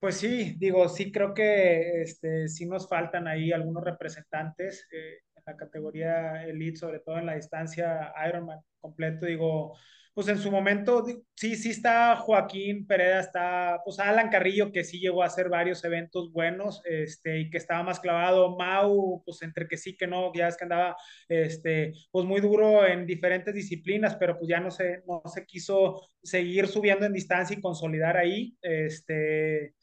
[0.00, 5.56] Pues sí, digo, sí creo que este, sí nos faltan ahí algunos representantes eh, la
[5.56, 9.26] categoría elite, sobre todo en la distancia Ironman completo.
[9.26, 9.76] Digo,
[10.14, 15.00] pues en su momento, sí, sí está Joaquín Pereda, está pues Alan Carrillo, que sí
[15.00, 19.66] llegó a hacer varios eventos buenos, este, y que estaba más clavado, Mau, pues entre
[19.66, 20.96] que sí, que no, ya es que andaba,
[21.28, 26.02] este, pues muy duro en diferentes disciplinas, pero pues ya no se, no se quiso
[26.22, 29.74] seguir subiendo en distancia y consolidar ahí, este,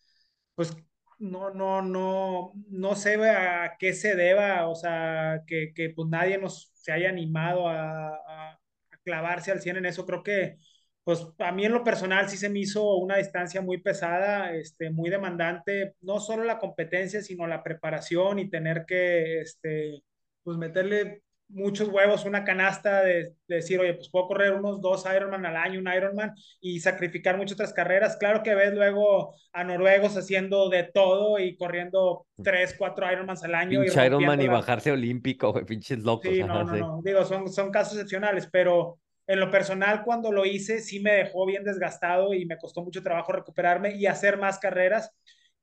[0.54, 0.76] pues
[1.20, 6.38] no, no, no, no sé a qué se deba, o sea, que, que pues nadie
[6.38, 8.58] nos se haya animado a,
[9.04, 10.06] clavarse al 100 en eso.
[10.06, 10.58] Creo que
[11.04, 14.92] pues a mí en lo personal sí se me hizo una distancia muy pesada, este,
[14.92, 20.04] muy demandante, no solo la competencia, sino la preparación y tener que, este,
[20.44, 25.06] pues meterle muchos huevos, una canasta de, de, decir, oye, pues puedo correr unos dos
[25.14, 28.18] Ironman al año, un Ironman, y sacrificar muchas otras carreras.
[28.18, 33.56] Claro que ves luego a noruegos haciendo de todo y corriendo tres, cuatro Ironmans al
[33.56, 33.82] año.
[33.82, 36.32] Pinche Ironman y bajarse olímpico, pinches locos.
[36.32, 40.44] Sí, no, no, no, digo, son, son casos excepcionales, pero en lo personal, cuando lo
[40.46, 44.58] hice, sí me dejó bien desgastado y me costó mucho trabajo recuperarme y hacer más
[44.58, 45.12] carreras.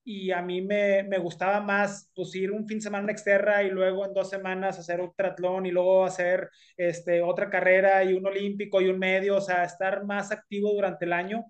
[0.09, 3.71] Y a mí me, me gustaba más pues, ir un fin de semana externa y
[3.71, 8.25] luego en dos semanas hacer un triatlón y luego hacer este, otra carrera y un
[8.25, 11.47] olímpico y un medio, o sea, estar más activo durante el año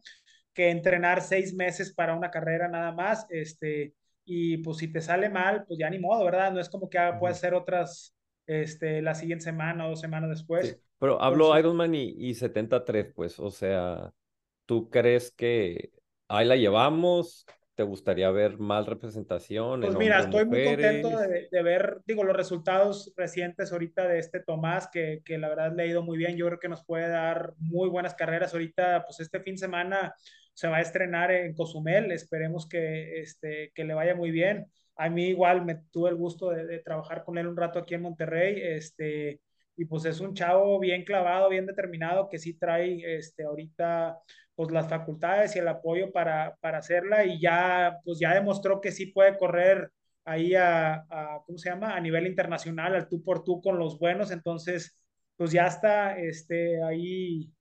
[0.54, 3.26] que entrenar seis meses para una carrera nada más.
[3.28, 3.92] Este,
[4.24, 6.50] y pues si te sale mal, pues ya ni modo, ¿verdad?
[6.50, 8.16] No es como que ah, puedes hacer otras
[8.46, 10.70] este, la siguiente semana o dos semanas después.
[10.70, 10.76] Sí.
[10.98, 14.14] Pero hablo Ironman y, y 73, pues, o sea,
[14.64, 15.90] ¿tú crees que
[16.26, 17.44] ahí la llevamos?
[17.76, 19.82] ¿Te gustaría ver más representación?
[19.82, 24.40] Pues mira, estoy muy contento de, de, ver, digo, los resultados recientes ahorita de este
[24.40, 26.38] Tomás, que, que la verdad le ha ido muy bien.
[26.38, 28.54] Yo creo que nos puede dar muy buenas carreras.
[28.54, 30.14] Ahorita, pues este fin de semana
[30.54, 32.12] se va a estrenar en Cozumel.
[32.12, 34.72] Esperemos que, este, que le vaya muy bien.
[34.96, 37.94] A mí igual me tuve el gusto de, de trabajar con él un rato aquí
[37.94, 38.58] en Monterrey.
[38.58, 39.42] Este,
[39.76, 44.18] y pues es un chavo bien clavado, bien determinado, que sí trae este, ahorita
[44.56, 48.92] pues las facultades y el apoyo para, para hacerla y ya pues ya demostró que
[48.92, 49.92] sí puede correr
[50.24, 51.04] ahí a,
[51.46, 51.94] ¿cómo se llama?
[51.94, 54.98] A nivel internacional, al tú por tú con los buenos, entonces
[55.36, 57.52] pues ya está este, ahí,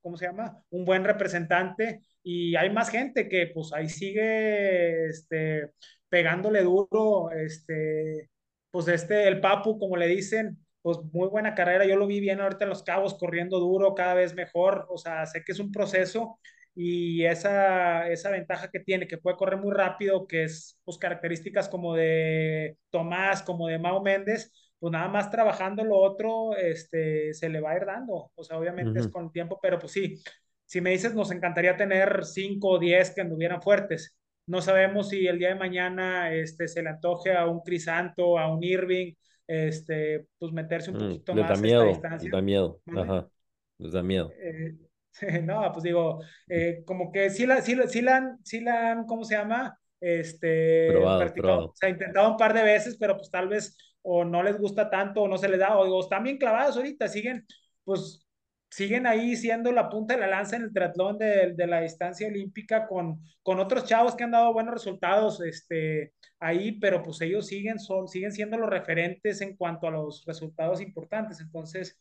[0.00, 0.62] ¿cómo se llama?
[0.70, 5.72] Un buen representante y hay más gente que pues ahí sigue este,
[6.08, 8.30] pegándole duro, este,
[8.70, 11.86] pues este, el papu, como le dicen, pues muy buena carrera.
[11.86, 14.86] Yo lo vi bien ahorita en Los Cabos, corriendo duro, cada vez mejor.
[14.90, 16.38] O sea, sé que es un proceso
[16.74, 21.70] y esa, esa ventaja que tiene, que puede correr muy rápido, que es pues características
[21.70, 27.48] como de Tomás, como de Mao Méndez, pues nada más trabajando lo otro, este, se
[27.48, 28.30] le va a ir dando.
[28.34, 30.22] O sea, obviamente es con tiempo, pero pues sí,
[30.66, 34.18] si me dices, nos encantaría tener cinco o diez que anduvieran fuertes.
[34.46, 38.54] No sabemos si el día de mañana este, se le antoje a un Crisanto, a
[38.54, 39.14] un Irving,
[39.46, 42.26] este, pues meterse un mm, poquito más da miedo, esta distancia.
[42.26, 43.28] Les da miedo, ajá,
[43.78, 44.32] les da miedo.
[44.38, 44.74] Eh,
[45.42, 49.06] no, pues digo, eh, como que sí la, sí, sí la han, sí la han,
[49.06, 49.78] ¿cómo se llama?
[50.00, 51.66] Este, probado, probado.
[51.66, 54.90] o sea, intentado un par de veces, pero pues tal vez o no les gusta
[54.90, 57.46] tanto o no se les da, o, o están bien clavados ahorita, siguen,
[57.84, 58.23] pues
[58.74, 62.26] siguen ahí siendo la punta de la lanza en el triatlón de, de, la distancia
[62.26, 67.46] olímpica con, con otros chavos que han dado buenos resultados este, ahí, pero pues ellos
[67.46, 71.38] siguen, son, siguen siendo los referentes en cuanto a los resultados importantes.
[71.40, 72.00] Entonces,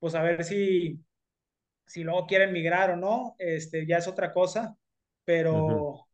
[0.00, 0.98] pues a ver si,
[1.86, 4.76] si luego quieren migrar o no, este, ya es otra cosa,
[5.24, 6.06] pero, uh -huh.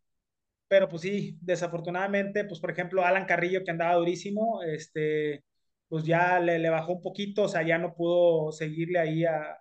[0.68, 5.42] pero pues sí, desafortunadamente, pues por ejemplo, Alan Carrillo que andaba durísimo, este,
[5.88, 9.56] pues ya le, le bajó un poquito, o sea, ya no pudo seguirle ahí a,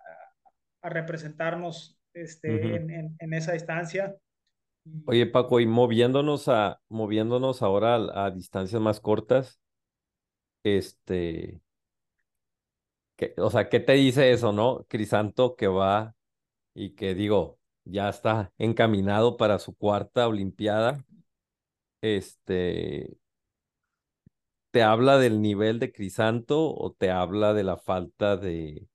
[0.82, 2.76] a representarnos este, uh -huh.
[2.76, 4.16] en, en, en, esa distancia.
[5.06, 9.60] Oye, Paco, y moviéndonos a moviéndonos ahora a, a distancias más cortas,
[10.62, 11.60] este,
[13.16, 14.84] que, o sea, ¿qué te dice eso, no?
[14.88, 16.14] Crisanto que va
[16.74, 21.04] y que digo, ya está encaminado para su cuarta Olimpiada.
[22.02, 23.16] Este,
[24.70, 28.86] ¿te habla del nivel de Crisanto o te habla de la falta de,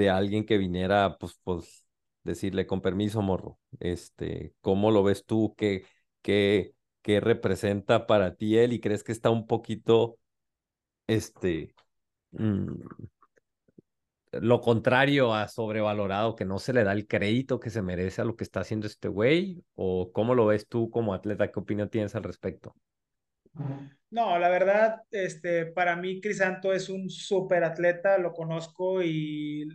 [0.00, 1.86] de alguien que viniera, pues, pues,
[2.24, 5.54] decirle con permiso, morro, este, ¿cómo lo ves tú?
[5.56, 5.84] ¿Qué,
[6.22, 8.72] qué, qué representa para ti él?
[8.72, 10.18] ¿Y crees que está un poquito,
[11.06, 11.74] este,
[12.32, 12.72] mmm,
[14.32, 18.24] lo contrario a sobrevalorado, que no se le da el crédito que se merece a
[18.24, 19.62] lo que está haciendo este güey?
[19.74, 21.50] ¿O cómo lo ves tú como atleta?
[21.50, 22.74] ¿Qué opinión tienes al respecto?
[24.10, 29.68] No, la verdad, este, para mí Crisanto es un súper atleta, lo conozco y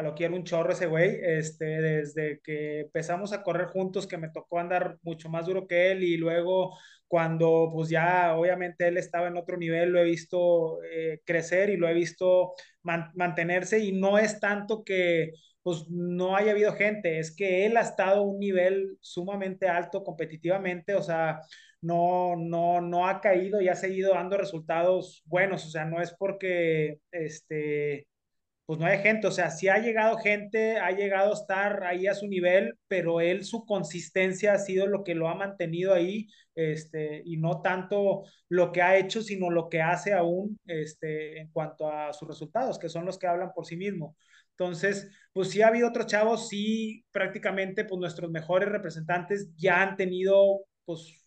[0.00, 4.30] lo quiero un chorro ese güey, este, desde que empezamos a correr juntos, que me
[4.30, 9.28] tocó andar mucho más duro que él y luego cuando pues ya obviamente él estaba
[9.28, 13.92] en otro nivel, lo he visto eh, crecer y lo he visto man mantenerse y
[13.92, 18.22] no es tanto que pues no haya habido gente, es que él ha estado a
[18.22, 21.40] un nivel sumamente alto competitivamente, o sea,
[21.82, 26.14] no, no, no ha caído y ha seguido dando resultados buenos, o sea, no es
[26.18, 28.06] porque este
[28.66, 32.06] pues no hay gente, o sea, sí ha llegado gente, ha llegado a estar ahí
[32.06, 36.28] a su nivel, pero él su consistencia ha sido lo que lo ha mantenido ahí,
[36.54, 41.48] este, y no tanto lo que ha hecho, sino lo que hace aún, este, en
[41.50, 44.16] cuanto a sus resultados, que son los que hablan por sí mismo.
[44.50, 49.96] Entonces, pues sí ha habido otros chavos, sí prácticamente pues nuestros mejores representantes ya han
[49.96, 51.24] tenido pues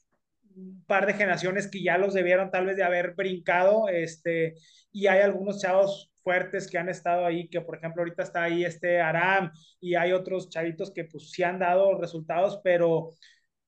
[0.56, 4.56] un par de generaciones que ya los debieron tal vez de haber brincado, este,
[4.92, 8.66] y hay algunos chavos fuertes que han estado ahí, que por ejemplo ahorita está ahí
[8.66, 13.12] este Aram y hay otros chavitos que pues sí han dado resultados, pero,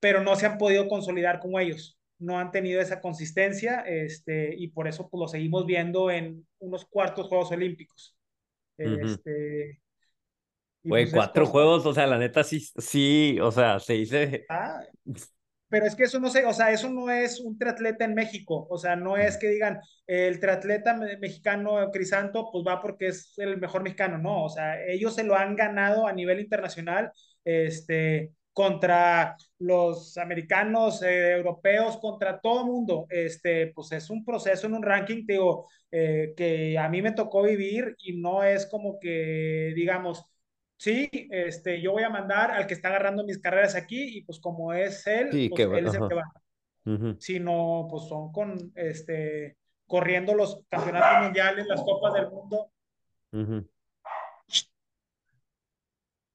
[0.00, 4.68] pero no se han podido consolidar como ellos, no han tenido esa consistencia, este, y
[4.68, 8.16] por eso pues lo seguimos viendo en unos cuartos Juegos Olímpicos.
[8.76, 9.80] Este,
[10.82, 14.46] Güey, pues cuatro juegos, o sea, la neta sí, sí, o sea, se dice.
[14.48, 14.80] Ah,
[15.68, 18.66] pero es que eso no sé, o sea, eso no es un triatleta en México,
[18.70, 23.58] o sea, no es que digan el triatleta mexicano Crisanto, pues va porque es el
[23.58, 27.12] mejor mexicano, no, o sea, ellos se lo han ganado a nivel internacional,
[27.44, 34.66] este, contra los americanos, eh, europeos, contra todo el mundo, este, pues es un proceso
[34.66, 38.98] en un ranking, digo, eh, que a mí me tocó vivir y no es como
[38.98, 40.24] que, digamos,
[40.78, 44.40] sí, este, yo voy a mandar al que está agarrando mis carreras aquí y pues
[44.40, 46.32] como es él, pues él es el que va.
[47.18, 52.72] Si no, pues son con, este, corriendo los campeonatos mundiales, las copas del mundo.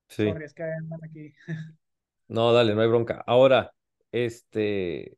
[0.09, 0.27] Sí.
[0.27, 1.33] es que aquí.
[2.27, 3.23] no, dale, no hay bronca.
[3.25, 3.73] Ahora,
[4.11, 5.17] este,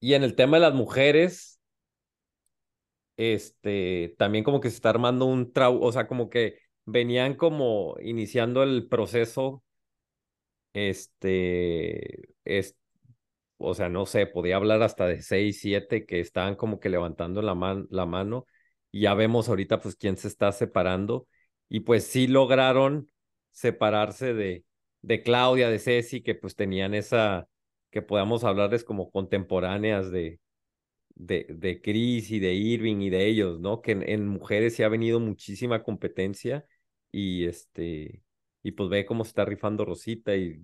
[0.00, 1.60] y en el tema de las mujeres,
[3.16, 6.60] este, también como que se está armando un trau, o sea, como que
[6.90, 9.62] venían como iniciando el proceso,
[10.72, 12.76] este, es,
[13.58, 17.42] o sea, no sé, podía hablar hasta de seis, siete que estaban como que levantando
[17.42, 18.46] la, la mano
[18.92, 21.28] y ya vemos ahorita pues quién se está separando
[21.68, 23.10] y pues sí lograron
[23.52, 24.64] separarse de,
[25.02, 27.48] de Claudia, de Ceci, que pues tenían esa,
[27.90, 30.40] que podamos hablarles como contemporáneas de,
[31.14, 33.82] de, de Chris y de Irving y de ellos, ¿no?
[33.82, 36.64] Que en, en mujeres sí ha venido muchísima competencia
[37.12, 38.22] y este,
[38.62, 40.62] y pues ve cómo se está rifando Rosita y,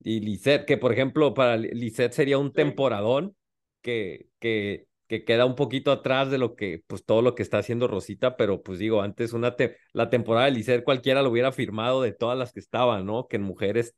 [0.00, 3.36] y Lisette, que por ejemplo para Lisette sería un temporadón
[3.82, 7.58] que, que, que queda un poquito atrás de lo que, pues todo lo que está
[7.58, 9.54] haciendo Rosita, pero pues digo, antes una
[9.92, 13.28] la temporada de Lisette cualquiera lo hubiera firmado de todas las que estaban, ¿no?
[13.28, 13.94] Que en mujeres,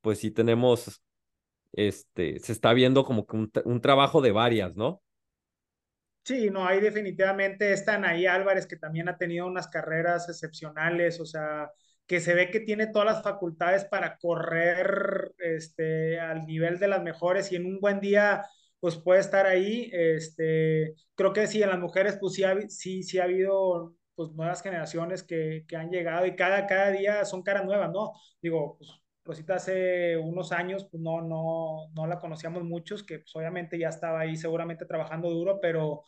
[0.00, 1.02] pues sí tenemos,
[1.72, 5.02] este, se está viendo como que un, un trabajo de varias, ¿no?
[6.28, 11.24] Sí, no, hay definitivamente están ahí Álvarez, que también ha tenido unas carreras excepcionales, o
[11.24, 11.70] sea,
[12.06, 17.02] que se ve que tiene todas las facultades para correr este, al nivel de las
[17.02, 18.44] mejores y en un buen día,
[18.78, 19.88] pues puede estar ahí.
[19.90, 24.30] Este, creo que sí, en las mujeres, pues sí, ha, sí, sí ha habido pues,
[24.32, 28.12] nuevas generaciones que, que han llegado y cada, cada día son caras nuevas, ¿no?
[28.42, 28.90] Digo, pues
[29.28, 33.90] Rosita hace unos años, pues no, no, no la conocíamos muchos, que pues obviamente ya
[33.90, 36.02] estaba ahí seguramente trabajando duro, pero,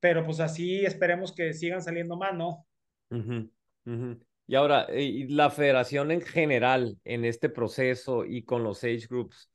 [0.00, 2.66] pero pues así esperemos que sigan saliendo más, ¿no?
[4.48, 9.06] Y ahora, eh, y la federación en general en este proceso y con los age
[9.08, 9.50] groups,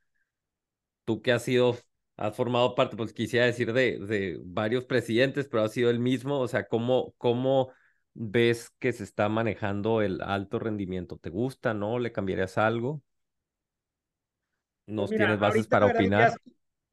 [1.06, 1.78] tú que has sido,
[2.18, 6.40] has formado parte, pues quisiera decir de, de varios presidentes, pero has sido el mismo,
[6.40, 7.72] o sea, ¿cómo, cómo
[8.14, 11.18] ves que se está manejando el alto rendimiento?
[11.18, 12.00] ¿Te gusta, no?
[12.00, 13.02] ¿Le cambiarías algo?
[14.86, 16.34] ¿No pues tienes bases para opinar?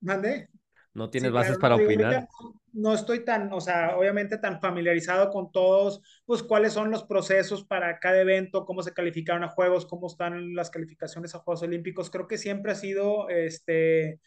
[0.01, 0.49] ¿Mande?
[0.93, 2.29] ¿No tienes bases para opinar?
[2.73, 7.65] No estoy tan, o sea, obviamente tan familiarizado con todos, pues cuáles son los procesos
[7.65, 12.11] para cada evento, cómo se calificaron a juegos, cómo están las calificaciones a Juegos Olímpicos.
[12.11, 14.21] Creo que siempre ha sido, este,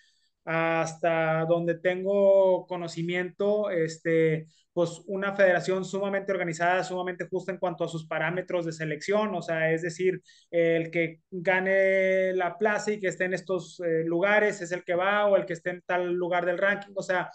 [0.46, 7.88] hasta donde tengo conocimiento, este, pues una federación sumamente organizada, sumamente justa en cuanto a
[7.88, 10.22] sus parámetros de selección, o sea, es decir,
[10.52, 14.96] el que gane la plaza y que esté en estos eh, lugares es el que
[14.96, 17.30] va o el que esté en tal lugar del ranking, o sea,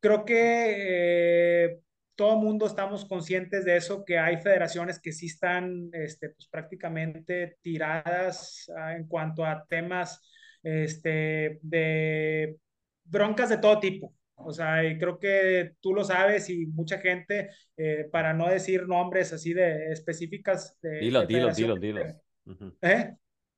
[0.00, 1.78] creo que eh,
[2.14, 7.56] todo mundo estamos conscientes de eso, que hay federaciones que sí están este, pues, prácticamente
[7.62, 10.20] tiradas ah, en cuanto a temas
[10.62, 12.56] este, de
[13.04, 14.14] broncas de todo tipo.
[14.34, 18.88] O sea, y creo que tú lo sabes y mucha gente, eh, para no decir
[18.88, 20.76] nombres así de específicas.
[20.82, 22.00] De, dilo, dilo, dilo, dilo,
[22.80, 23.14] ¿Eh?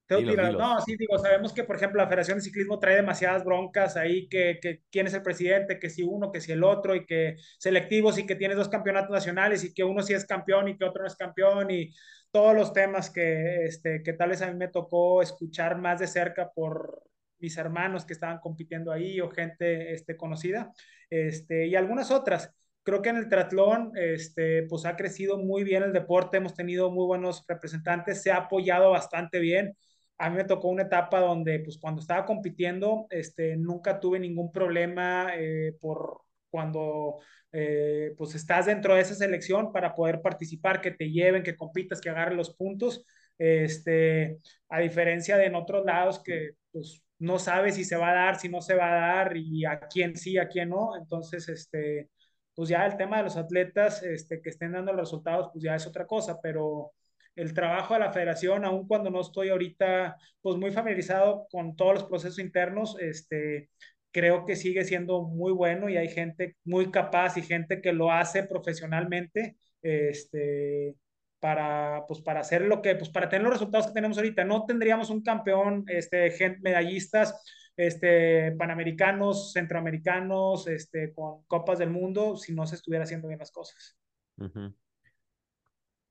[0.08, 4.28] No, sí, digo, sabemos que, por ejemplo, la Federación de Ciclismo trae demasiadas broncas ahí,
[4.28, 7.36] que, que quién es el presidente, que si uno, que si el otro, y que
[7.58, 10.84] selectivos y que tienes dos campeonatos nacionales y que uno sí es campeón y que
[10.84, 11.90] otro no es campeón y
[12.30, 16.06] todos los temas que, este, que tal vez a mí me tocó escuchar más de
[16.06, 17.02] cerca por
[17.38, 20.72] mis hermanos que estaban compitiendo ahí o gente este, conocida,
[21.10, 22.50] este, y algunas otras.
[22.82, 26.90] Creo que en el triatlón este, pues ha crecido muy bien el deporte, hemos tenido
[26.90, 29.74] muy buenos representantes, se ha apoyado bastante bien
[30.18, 34.52] a mí me tocó una etapa donde, pues cuando estaba compitiendo, este, nunca tuve ningún
[34.52, 37.18] problema eh, por cuando
[37.50, 42.00] eh, pues estás dentro de esa selección para poder participar, que te lleven, que compitas,
[42.00, 43.04] que agarren los puntos,
[43.38, 44.38] este,
[44.68, 48.38] a diferencia de en otros lados que pues no sabes si se va a dar,
[48.38, 52.10] si no se va a dar y a quién sí, a quién no, entonces este,
[52.54, 55.74] pues ya el tema de los atletas este, que estén dando los resultados, pues ya
[55.74, 56.92] es otra cosa, pero
[57.36, 61.94] el trabajo de la federación, aun cuando no estoy ahorita pues muy familiarizado con todos
[61.94, 63.70] los procesos internos, este,
[64.12, 68.12] creo que sigue siendo muy bueno y hay gente muy capaz y gente que lo
[68.12, 70.94] hace profesionalmente, este,
[71.40, 74.44] para, pues, para hacer lo que, pues, para tener los resultados que tenemos ahorita.
[74.44, 76.32] No tendríamos un campeón, este,
[76.62, 77.44] medallistas,
[77.76, 83.50] este, panamericanos, centroamericanos, este, con copas del mundo, si no se estuviera haciendo bien las
[83.50, 83.98] cosas.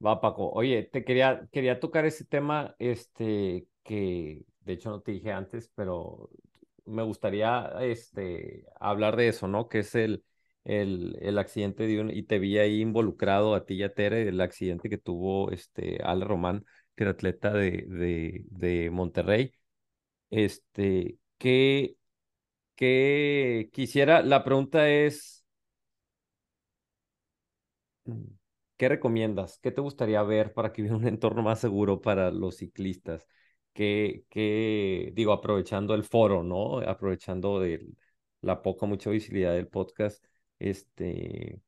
[0.05, 0.49] Va, Paco.
[0.51, 5.71] Oye, te quería, quería tocar ese tema, este, que de hecho no te dije antes,
[5.75, 6.29] pero
[6.85, 9.69] me gustaría, este, hablar de eso, ¿no?
[9.69, 10.25] Que es el,
[10.65, 14.27] el, el accidente de un, y te vi ahí involucrado a ti y a Tere,
[14.27, 19.53] el accidente que tuvo, este, Ale Román, que era atleta de, de, de Monterrey.
[20.31, 21.97] Este, que,
[22.75, 25.45] que quisiera, la pregunta es,
[28.77, 29.59] ¿qué recomiendas?
[29.59, 33.27] ¿Qué te gustaría ver para que hubiera un entorno más seguro para los ciclistas?
[33.73, 36.79] Que, que digo, aprovechando el foro, ¿no?
[36.79, 37.87] Aprovechando de
[38.41, 40.23] la poca, mucha visibilidad del podcast,
[40.59, 41.61] este,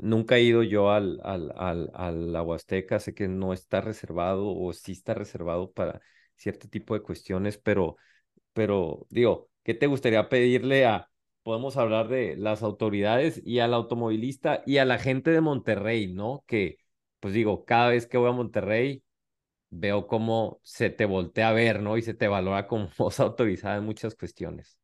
[0.00, 4.46] nunca he ido yo al, al, al, al la Huasteca, sé que no está reservado
[4.48, 6.00] o sí está reservado para
[6.36, 7.96] cierto tipo de cuestiones, pero
[8.52, 11.10] pero digo, ¿qué te gustaría pedirle a,
[11.44, 16.42] podemos hablar de las autoridades y al automovilista y a la gente de Monterrey, ¿no?
[16.48, 16.78] Que,
[17.20, 19.04] pues digo, cada vez que voy a Monterrey,
[19.70, 21.96] veo cómo se te voltea a ver, ¿no?
[21.96, 24.80] Y se te valora como voz autorizada en muchas cuestiones.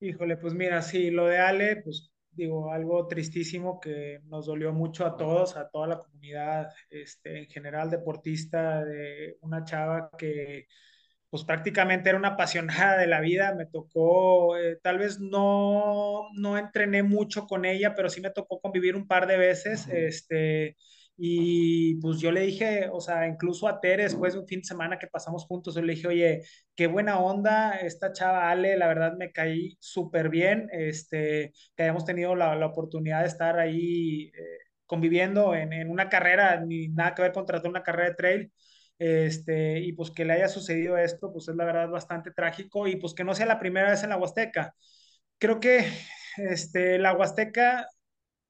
[0.00, 5.06] Híjole, pues mira, sí, lo de Ale, pues digo, algo tristísimo que nos dolió mucho
[5.06, 10.66] a todos, a toda la comunidad, este, en general deportista, de una chava que
[11.30, 16.58] pues prácticamente era una apasionada de la vida, me tocó, eh, tal vez no, no
[16.58, 20.76] entrené mucho con ella, pero sí me tocó convivir un par de veces, este,
[21.18, 24.66] y pues yo le dije, o sea, incluso a Tere, después de un fin de
[24.66, 26.42] semana que pasamos juntos, yo le dije, oye,
[26.74, 32.04] qué buena onda esta chava Ale, la verdad me caí súper bien, este, que hayamos
[32.04, 37.14] tenido la, la oportunidad de estar ahí eh, conviviendo en, en, una carrera, ni nada
[37.14, 38.52] que ver con tratar una carrera de trail,
[38.98, 42.96] este, y pues que le haya sucedido esto, pues es la verdad bastante trágico y
[42.96, 44.74] pues que no sea la primera vez en la Huasteca.
[45.38, 45.86] Creo que
[46.38, 47.88] este, la Huasteca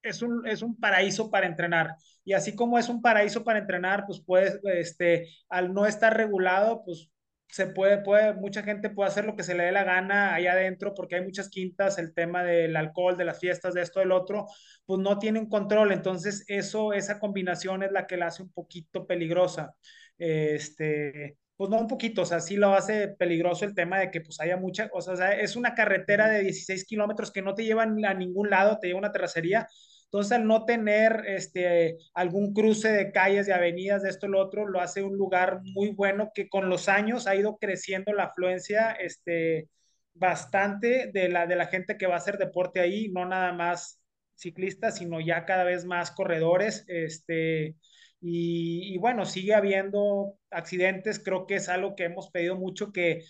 [0.02, 4.04] es un, es un paraíso para entrenar y así como es un paraíso para entrenar,
[4.06, 7.08] pues puedes, este, al no estar regulado, pues
[7.48, 10.52] se puede, puede, mucha gente puede hacer lo que se le dé la gana allá
[10.52, 14.10] adentro, porque hay muchas quintas, el tema del alcohol, de las fiestas, de esto, del
[14.10, 14.46] otro,
[14.86, 15.92] pues no tiene un control.
[15.92, 19.76] Entonces, eso, esa combinación es la que la hace un poquito peligrosa
[20.18, 24.20] este, pues no un poquito, o sea, sí lo hace peligroso el tema de que
[24.20, 28.04] pues haya mucha, o sea, es una carretera de 16 kilómetros que no te llevan
[28.04, 29.66] a ningún lado, te lleva una terracería,
[30.04, 34.40] entonces al no tener este, algún cruce de calles, de avenidas, de esto y lo
[34.40, 38.24] otro, lo hace un lugar muy bueno que con los años ha ido creciendo la
[38.24, 39.68] afluencia, este,
[40.14, 44.00] bastante de la, de la gente que va a hacer deporte ahí, no nada más
[44.36, 47.76] ciclistas, sino ya cada vez más corredores, este,
[48.20, 53.24] y, bueno, sigue habiendo accidentes, creo que es algo que hemos pedido mucho que,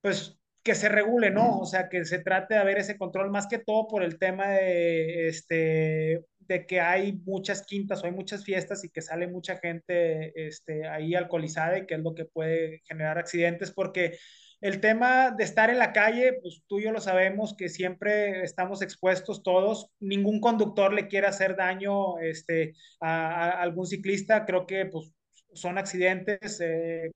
[0.00, 1.60] pues, que se regule, ¿no?
[1.60, 4.48] O sea, que se trate de haber ese control, más que todo por el tema
[4.48, 9.58] de, este, de que hay muchas quintas o hay muchas fiestas y que sale mucha
[9.58, 14.18] gente este, ahí alcoholizada y que es lo que puede generar accidentes, porque
[14.60, 18.42] el tema de estar en la calle, pues tú y yo lo sabemos que siempre
[18.42, 19.90] estamos expuestos todos.
[20.00, 24.46] Ningún conductor le quiere hacer daño este, a, algún ciclista.
[24.46, 25.12] Creo que pues,
[25.52, 27.12] son accidentes eh,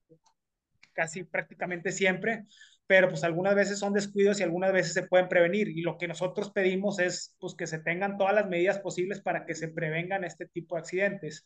[0.92, 2.44] casi prácticamente siempre,
[2.86, 5.68] pero pues algunas veces son descuidos y algunas veces se pueden prevenir.
[5.68, 9.46] Y lo que nosotros pedimos es pues, que se tengan todas las medidas posibles para
[9.46, 11.44] que se prevengan este tipo de accidentes.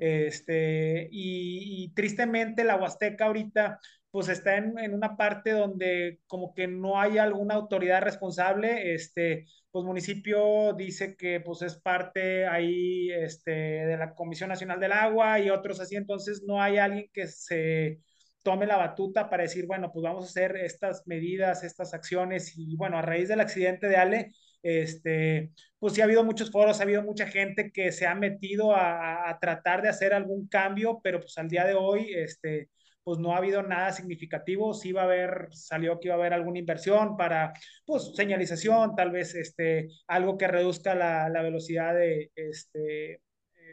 [0.00, 3.78] Este, y, tristemente la Huasteca ahorita
[4.10, 9.44] pues está en, en, una parte donde como que no hay alguna autoridad responsable, este,
[9.70, 15.38] pues municipio dice que pues es parte ahí este, de la Comisión Nacional del Agua
[15.38, 18.00] y otros así, entonces no hay alguien que se
[18.42, 22.74] tome la batuta para decir, bueno, pues vamos a hacer estas medidas, estas acciones y
[22.76, 24.32] bueno, a raíz del accidente de Ale,
[24.62, 28.74] este, pues sí ha habido muchos foros, ha habido mucha gente que se ha metido
[28.74, 32.68] a, a tratar de hacer algún cambio, pero pues al día de hoy, este,
[33.02, 34.74] pues no ha habido nada significativo.
[34.74, 37.52] Sí va a haber, salió que iba a haber alguna inversión para,
[37.86, 43.20] pues, señalización, tal vez este, algo que reduzca la, la velocidad de, este, eh,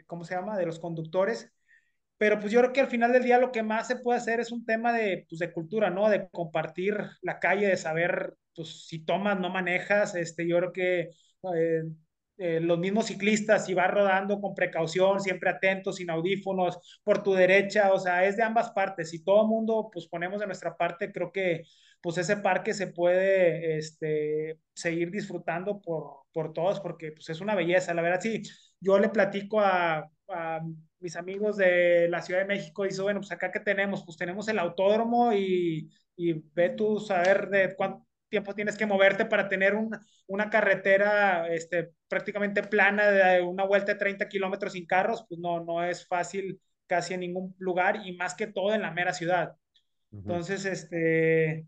[0.06, 1.52] ¿cómo se llama?, de los conductores.
[2.16, 4.40] Pero pues yo creo que al final del día lo que más se puede hacer
[4.40, 6.08] es un tema de, pues, de cultura, ¿no?
[6.08, 10.16] De compartir la calle, de saber, pues, si tomas, no manejas.
[10.16, 11.00] Este, yo creo que
[11.54, 11.82] eh,
[12.38, 17.34] eh, los mismos ciclistas, si vas rodando con precaución, siempre atentos, sin audífonos, por tu
[17.34, 19.10] derecha, o sea, es de ambas partes.
[19.10, 21.62] Si todo mundo, pues, ponemos de nuestra parte, creo que,
[22.00, 27.54] pues, ese parque se puede, este, seguir disfrutando por, por todos, porque, pues, es una
[27.54, 27.94] belleza.
[27.94, 28.42] La verdad, sí,
[28.80, 30.60] yo le platico a, a
[31.00, 34.16] mis amigos de la Ciudad de México y dice, bueno, pues acá que tenemos, pues
[34.16, 39.48] tenemos el autódromo y, y ve tú saber de cuánto tiempo tienes que moverte para
[39.48, 45.24] tener una, una carretera este, prácticamente plana de una vuelta de 30 kilómetros sin carros,
[45.28, 48.90] pues no, no es fácil casi en ningún lugar y más que todo en la
[48.90, 49.54] mera ciudad.
[50.10, 50.20] Uh -huh.
[50.20, 51.66] Entonces, este,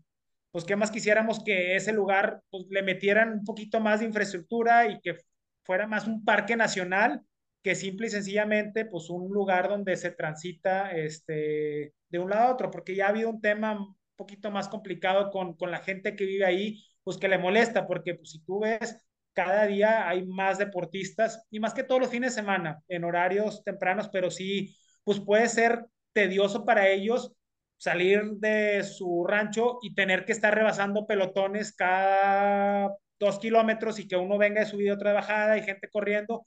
[0.51, 4.87] pues qué más quisiéramos que ese lugar pues, le metieran un poquito más de infraestructura
[4.87, 5.17] y que
[5.63, 7.21] fuera más un parque nacional
[7.63, 12.53] que simple y sencillamente, pues un lugar donde se transita este, de un lado a
[12.53, 13.77] otro, porque ya ha habido un tema
[14.21, 18.15] poquito más complicado con, con la gente que vive ahí, pues que le molesta, porque
[18.15, 18.97] pues, si tú ves,
[19.33, 23.63] cada día hay más deportistas, y más que todos los fines de semana, en horarios
[23.63, 27.33] tempranos, pero sí, pues puede ser tedioso para ellos
[27.77, 34.15] salir de su rancho y tener que estar rebasando pelotones cada dos kilómetros y que
[34.17, 36.45] uno venga de subida otra bajada y gente corriendo,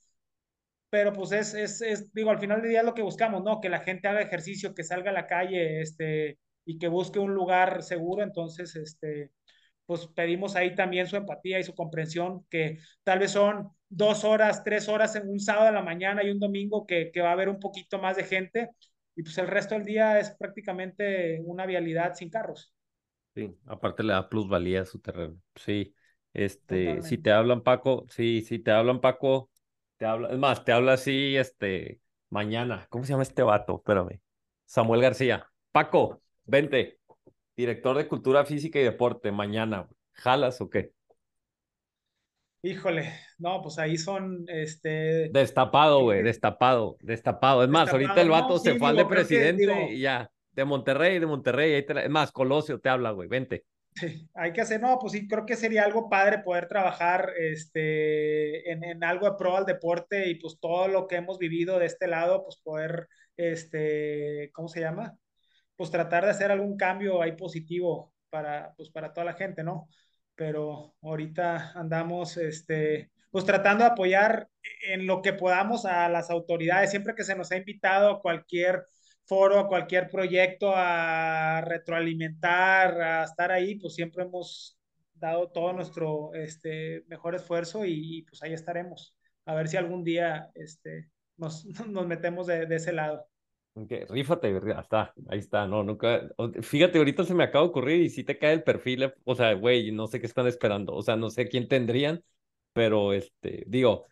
[0.90, 3.60] pero pues es, es, digo, al final del día lo que buscamos, ¿no?
[3.60, 7.34] Que la gente haga ejercicio, que salga a la calle, este, y que busque un
[7.34, 9.32] lugar seguro, entonces, este,
[9.86, 14.64] pues pedimos ahí también su empatía y su comprensión, que tal vez son dos horas,
[14.64, 17.32] tres horas en un sábado de la mañana y un domingo que, que va a
[17.32, 18.70] haber un poquito más de gente,
[19.16, 22.72] y pues el resto del día es prácticamente una vialidad sin carros.
[23.34, 25.94] Sí, aparte le da plusvalía a su terreno, sí.
[26.32, 27.08] Este, Totalmente.
[27.08, 29.50] si te hablan Paco, sí, si te hablan Paco,
[29.98, 32.86] te habla, es más, te habla así, este, mañana.
[32.90, 33.76] ¿Cómo se llama este vato?
[33.76, 34.20] Espérame.
[34.64, 35.46] Samuel García.
[35.70, 36.98] Paco, vente.
[37.56, 39.88] Director de Cultura Física y Deporte, mañana.
[40.12, 40.92] ¿Jalas o qué?
[42.62, 45.28] Híjole, no, pues ahí son, este...
[45.30, 47.62] Destapado, güey, destapado, destapado.
[47.62, 49.90] Es más, destapado, ahorita el vato no, se sí, fue al de presidente que, digo,
[49.90, 52.04] y ya, de Monterrey, de Monterrey, ahí te la...
[52.04, 53.66] es más, Colosio te habla, güey, vente.
[53.94, 58.72] Sí, hay que hacer, no, pues sí, creo que sería algo padre poder trabajar este,
[58.72, 61.86] en, en, algo de pro al deporte y pues todo lo que hemos vivido de
[61.86, 65.18] este lado, pues poder, este, ¿cómo se llama?
[65.76, 69.88] Pues tratar de hacer algún cambio ahí positivo para, pues para toda la gente, ¿no?
[70.34, 74.48] Pero ahorita andamos, este, pues tratando de apoyar
[74.88, 78.84] en lo que podamos a las autoridades, siempre que se nos ha invitado a cualquier
[79.26, 84.78] foro, a cualquier proyecto, a retroalimentar, a estar ahí, pues siempre hemos
[85.14, 89.16] dado todo nuestro este, mejor esfuerzo y, y pues ahí estaremos.
[89.46, 93.26] A ver si algún día este, nos, nos metemos de, de ese lado.
[93.76, 96.28] Okay, rífate, está, ahí está, no, nunca,
[96.62, 99.54] fíjate, ahorita se me acaba de ocurrir y si te cae el perfil, o sea,
[99.54, 102.22] güey, no sé qué están esperando, o sea, no sé quién tendrían,
[102.72, 104.06] pero este, digo,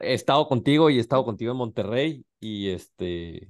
[0.00, 3.48] he estado contigo y he estado contigo en Monterrey y este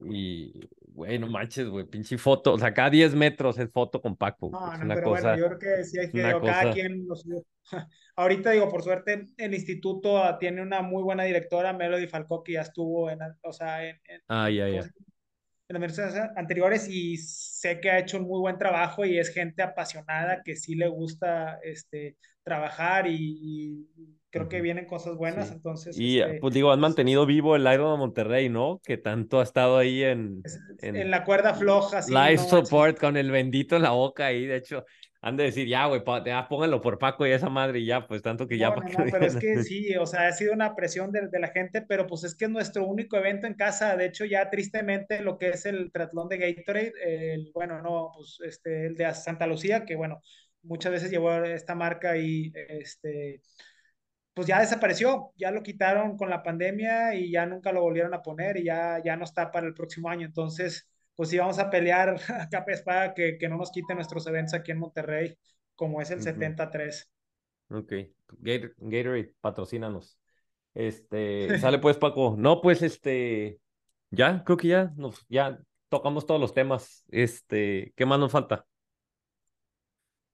[0.00, 0.68] y
[0.98, 4.50] güey, no manches, güey, pinche foto, o sea, cada 10 metros es foto con Paco.
[4.50, 6.72] No, es no, una pero cosa, bueno, yo creo que sí hay que, digo, cada
[6.72, 7.24] quien, los,
[8.16, 12.62] ahorita digo, por suerte, el instituto tiene una muy buena directora, Melody Falcó, que ya
[12.62, 14.80] estuvo en, o sea, en, en ah, ya, ya.
[14.80, 14.92] en
[15.68, 19.62] las versiones anteriores y sé que ha hecho un muy buen trabajo y es gente
[19.62, 22.16] apasionada que sí le gusta este,
[22.48, 23.88] trabajar y, y
[24.30, 25.54] creo que vienen cosas buenas, Sí.
[25.54, 25.96] entonces...
[25.96, 28.80] Y este, pues digo, han mantenido vivo el Iron de Monterrey, ¿no?
[28.84, 30.42] Que tanto ha estado ahí en,
[30.82, 34.26] en en la cuerda floja, sí, live no, support con el bendito en la boca
[34.26, 34.46] ahí.
[34.46, 34.84] De hecho,
[35.20, 38.22] han de decir, ya, güey, ya pónganlo por Paco y esa madre y ya, pues
[38.22, 40.74] tanto que ya No, no, que pero es que sí, o sea, ha sido una
[40.76, 43.96] presión de, de la gente, pero pues es que es nuestro único evento en casa.
[43.96, 46.92] De hecho, ya tristemente lo que es el triatlón de Gatorade,
[47.34, 50.20] el, bueno, no, pues este, el de Santa Lucía, que bueno,
[50.68, 53.42] muchas veces llevó esta marca y este,
[54.34, 58.22] pues ya desapareció, ya lo quitaron con la pandemia y ya nunca lo volvieron a
[58.22, 60.26] poner y ya, ya no está para el próximo año.
[60.26, 64.26] Entonces, pues sí vamos a pelear a capa espada que, que no nos quiten nuestros
[64.28, 65.36] eventos aquí en Monterrey,
[65.74, 66.26] como es el Ujú.
[66.26, 67.10] 73.
[67.70, 67.92] Ok,
[68.40, 70.18] Gator- Gatorade, patrocínanos.
[70.74, 72.36] Este, sale pues, Paco.
[72.38, 73.58] No, pues este,
[74.10, 75.58] ya, creo que ya, nos, ya
[75.88, 77.04] tocamos todos los temas.
[77.08, 78.67] Este, ¿qué más nos falta?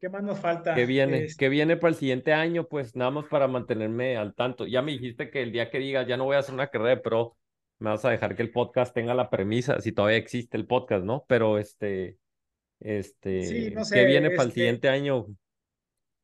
[0.05, 0.75] ¿Qué más nos falta?
[0.75, 1.29] ¿Qué viene?
[1.39, 2.69] ¿Qué viene para el siguiente año?
[2.69, 4.67] Pues nada más para mantenerme al tanto.
[4.67, 6.91] Ya me dijiste que el día que digas ya no voy a hacer una carrera
[6.91, 7.39] de pro,
[7.79, 11.07] me vas a dejar que el podcast tenga la premisa, si todavía existe el podcast,
[11.07, 11.25] ¿no?
[11.27, 12.19] Pero este,
[12.81, 15.25] este, Sí, no ¿qué sé, viene para el este, siguiente año?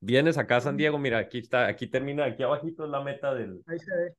[0.01, 3.33] Vienes acá a San Diego, mira, aquí está, aquí termina, aquí abajito es la meta
[3.33, 4.15] del, ahí se ve.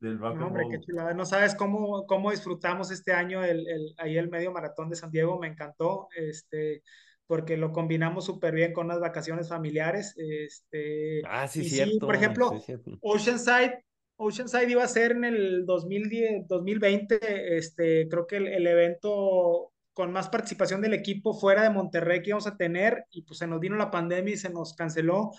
[0.00, 1.14] del No, hombre, qué chulada.
[1.14, 5.10] No sabes cómo, cómo disfrutamos este año el, el, ahí el medio maratón de San
[5.10, 6.82] Diego, me encantó, este,
[7.26, 10.14] porque lo combinamos súper bien con unas vacaciones familiares.
[10.16, 12.90] Este, Ah, sí, y sí, por cierto, sí, ejemplo, cierto.
[13.00, 13.84] Oceanside,
[14.16, 20.12] Oceanside iba a ser en el 2010, 2020, este, creo que el, el evento con
[20.12, 23.60] más participación del equipo fuera de Monterrey que íbamos a tener, y pues se nos
[23.60, 25.32] vino la pandemia y se nos canceló.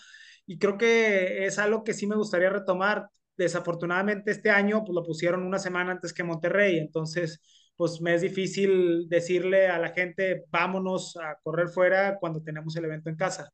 [0.46, 5.04] Y creo que es algo que sí me gustaría retomar desafortunadamente este año pues lo
[5.04, 7.42] pusieron una semana antes que Monterrey, entonces
[7.78, 12.86] pues me es difícil decirle a la gente vámonos a correr fuera cuando tenemos el
[12.86, 13.52] evento en casa.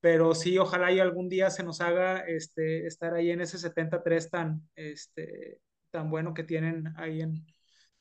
[0.00, 4.30] Pero sí, ojalá y algún día se nos haga este, estar ahí en ese 73
[4.30, 5.60] tan, este,
[5.90, 7.46] tan bueno que tienen ahí en,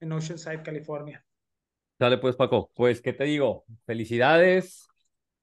[0.01, 1.26] en Oceanside, California.
[1.99, 2.71] Dale pues, Paco.
[2.76, 3.65] Pues, ¿qué te digo?
[3.86, 4.88] Felicidades.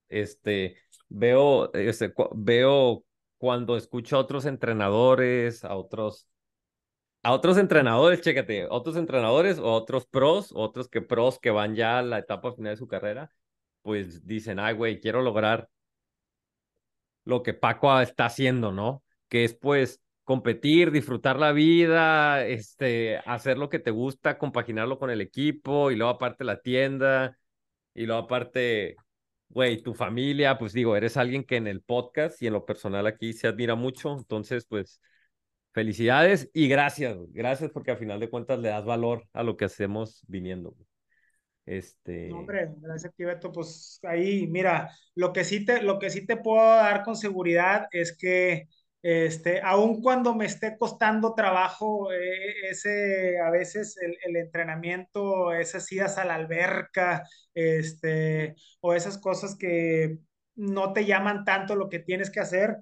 [0.08, 0.76] Este,
[1.10, 3.04] veo, este, cu- veo
[3.38, 6.28] cuando escucho a otros entrenadores, a otros,
[7.22, 11.98] a otros entrenadores, chécate, otros entrenadores o otros pros, otros que pros que van ya
[11.98, 13.30] a la etapa final de su carrera,
[13.82, 15.68] pues dicen, ay, güey, quiero lograr
[17.24, 19.02] lo que Paco está haciendo, ¿no?
[19.28, 25.10] Que es pues competir, disfrutar la vida, este, hacer lo que te gusta, compaginarlo con
[25.10, 27.38] el equipo y luego aparte la tienda
[27.94, 28.96] y luego aparte,
[29.48, 33.06] güey, tu familia, pues digo, eres alguien que en el podcast y en lo personal
[33.06, 35.00] aquí se admira mucho, entonces pues
[35.72, 39.66] felicidades y gracias, gracias porque al final de cuentas le das valor a lo que
[39.66, 40.74] hacemos viniendo.
[41.66, 43.52] Este, No, hombre, gracias, Tibeto.
[43.52, 47.86] Pues ahí, mira, lo que sí te, lo que sí te puedo dar con seguridad
[47.92, 48.66] es que,
[49.02, 55.90] este, aun cuando me esté costando trabajo, eh, ese, a veces el, el entrenamiento, esas
[55.92, 57.22] idas a la alberca,
[57.54, 60.18] este, o esas cosas que
[60.56, 62.76] no te llaman tanto lo que tienes que hacer,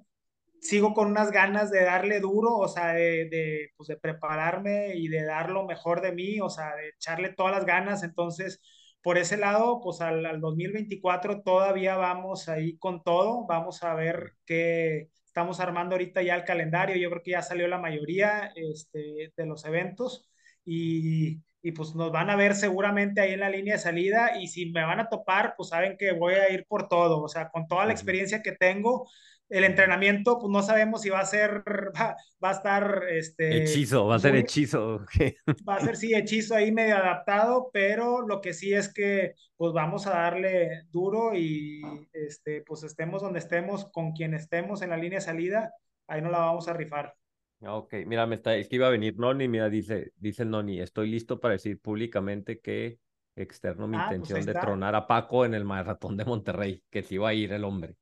[0.61, 5.07] sigo con unas ganas de darle duro, o sea, de, de, pues de prepararme y
[5.07, 8.03] de dar lo mejor de mí, o sea, de echarle todas las ganas.
[8.03, 8.61] Entonces,
[9.01, 13.45] por ese lado, pues al, al 2024 todavía vamos ahí con todo.
[13.47, 16.97] Vamos a ver qué estamos armando ahorita ya el calendario.
[16.97, 20.29] Yo creo que ya salió la mayoría este, de los eventos
[20.65, 24.47] y, y pues nos van a ver seguramente ahí en la línea de salida y
[24.47, 27.49] si me van a topar, pues saben que voy a ir por todo, o sea,
[27.49, 29.07] con toda la experiencia que tengo,
[29.49, 31.63] el entrenamiento, pues no sabemos si va a ser,
[31.95, 35.05] va, va a estar, este, hechizo, va a ser muy, hechizo.
[35.67, 39.73] va a ser sí hechizo ahí medio adaptado, pero lo que sí es que pues
[39.73, 41.81] vamos a darle duro y
[42.13, 45.73] este, pues estemos donde estemos, con quien estemos en la línea de salida,
[46.07, 47.15] ahí no la vamos a rifar.
[47.61, 50.79] Ok, mira, me está, es que iba a venir Noni, mira, dice, dice el Noni,
[50.79, 52.99] estoy listo para decir públicamente que
[53.35, 57.03] externo mi Ah, pues intención de tronar a Paco en el maratón de Monterrey, que
[57.03, 57.95] se iba a ir el hombre.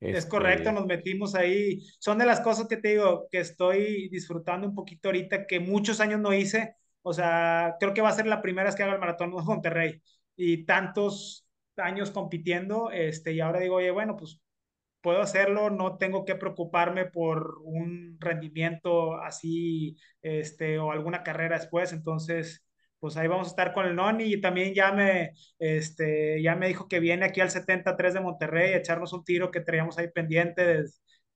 [0.00, 1.80] Es correcto, Este, nos metimos ahí.
[1.98, 6.00] Son de las cosas que te digo que estoy disfrutando un poquito ahorita, que muchos
[6.00, 6.76] años no hice.
[7.02, 9.42] O sea, creo que va a ser la primera vez que haga el maratón de
[9.42, 10.02] Monterrey.
[10.36, 11.46] Y tantos
[11.76, 14.40] años compitiendo, este, y ahora digo, oye, bueno, pues
[15.00, 21.92] puedo hacerlo, no tengo que preocuparme por un rendimiento así, este, o alguna carrera después.
[21.92, 22.64] Entonces,
[23.00, 26.68] pues ahí vamos a estar con el Noni y también ya me, este, ya me
[26.68, 30.08] dijo que viene aquí al 73 de Monterrey a echarnos un tiro que traíamos ahí
[30.10, 30.84] pendiente de,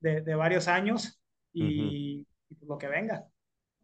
[0.01, 1.21] de, de varios años
[1.53, 3.25] y, y pues lo que venga.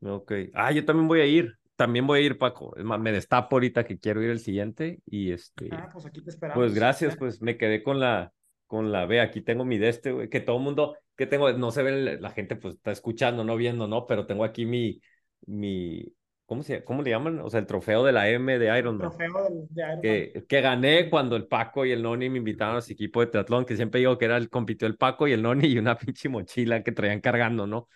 [0.03, 0.33] ok.
[0.55, 2.74] Ah, yo también voy a ir, también voy a ir, Paco.
[2.76, 6.22] Es más, me destapo ahorita que quiero ir el siguiente y este, Ah, pues aquí
[6.22, 6.74] te pues esperamos.
[6.74, 8.33] gracias, pues me quedé con la,
[8.66, 11.53] con la, ve, aquí tengo mi de este, güey, que todo el mundo, que tengo,
[11.53, 14.07] no se ve, la gente pues está escuchando, no viendo, ¿no?
[14.07, 15.01] Pero tengo aquí mi,
[15.47, 16.05] mi,
[16.49, 17.41] ¿cómo se, cómo le llaman?
[17.43, 19.13] O sea, el trofeo de la M de El Ironman.
[19.13, 20.03] trofeo del- de Ironman.
[20.03, 23.27] que, que gané cuando el Paco y el Noni me invitaron a su equipo de
[23.29, 25.97] triatlón, que siempre digo que era el, compitió el Paco y el Noni y una
[25.99, 27.89] pinche mochila que traían cargando, ¿no?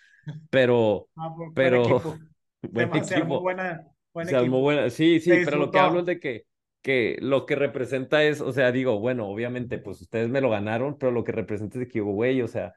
[0.51, 2.19] Pero, Ah, bu- buen pero, equipo.
[2.63, 3.41] buen armó equipo.
[3.41, 4.63] buena, buen Se armó equipo.
[4.63, 6.47] buena, sí, sí, pero lo que hablo es de que,
[6.83, 10.99] que lo que representa es, o sea, digo, bueno, obviamente, pues ustedes me lo ganaron,
[10.99, 12.75] pero lo que representa es de que, güey, o sea,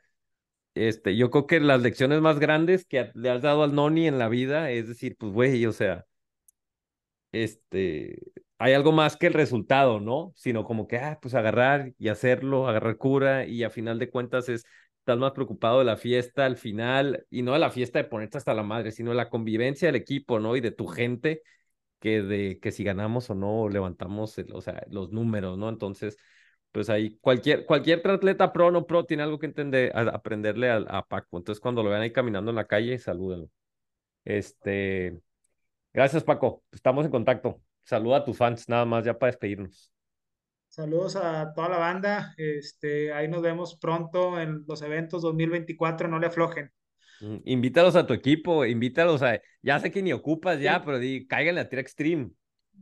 [0.76, 4.20] este, yo creo que las lecciones más grandes que le has dado al Noni en
[4.20, 6.06] la vida es decir, pues, güey, o sea,
[7.32, 8.20] este,
[8.58, 10.32] hay algo más que el resultado, ¿no?
[10.36, 14.48] Sino como que, ah, pues agarrar y hacerlo, agarrar cura y a final de cuentas
[14.50, 14.64] es,
[15.00, 18.38] estás más preocupado de la fiesta al final y no de la fiesta de ponerte
[18.38, 20.56] hasta la madre, sino de la convivencia del equipo, ¿no?
[20.56, 21.42] Y de tu gente
[22.00, 25.70] que de que si ganamos o no levantamos, el- o sea, los números, ¿no?
[25.70, 26.18] Entonces,
[26.76, 30.70] pues ahí cualquier, cualquier atleta pro o no pro tiene algo que entender, a- aprenderle
[30.70, 31.38] a, a Paco.
[31.38, 33.50] Entonces, cuando lo vean ahí caminando en la calle, salúdenlo.
[34.26, 35.20] Este,
[35.94, 36.62] Gracias, Paco.
[36.74, 37.62] Estamos en contacto.
[37.86, 39.94] Saluda a tus fans, nada más, ya para despedirnos.
[40.68, 42.34] Saludos a toda la banda.
[42.36, 46.10] Este, ahí nos vemos pronto en los eventos 2024.
[46.10, 46.70] No le aflojen.
[47.22, 49.40] Mm, Invítalos a tu equipo, invítalos a.
[49.62, 52.32] Ya sé que ni ocupas ya, pero di, cáiganle a Tira Extreme.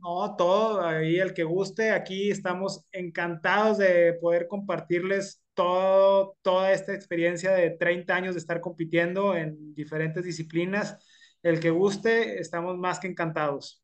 [0.00, 6.94] No, todo, ahí el que guste, aquí estamos encantados de poder compartirles todo, toda esta
[6.94, 10.98] experiencia de 30 años de estar compitiendo en diferentes disciplinas.
[11.42, 13.82] El que guste, estamos más que encantados.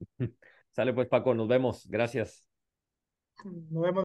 [0.72, 1.86] Sale pues, Paco, nos vemos.
[1.88, 2.48] Gracias.
[3.44, 4.00] Nos vemos.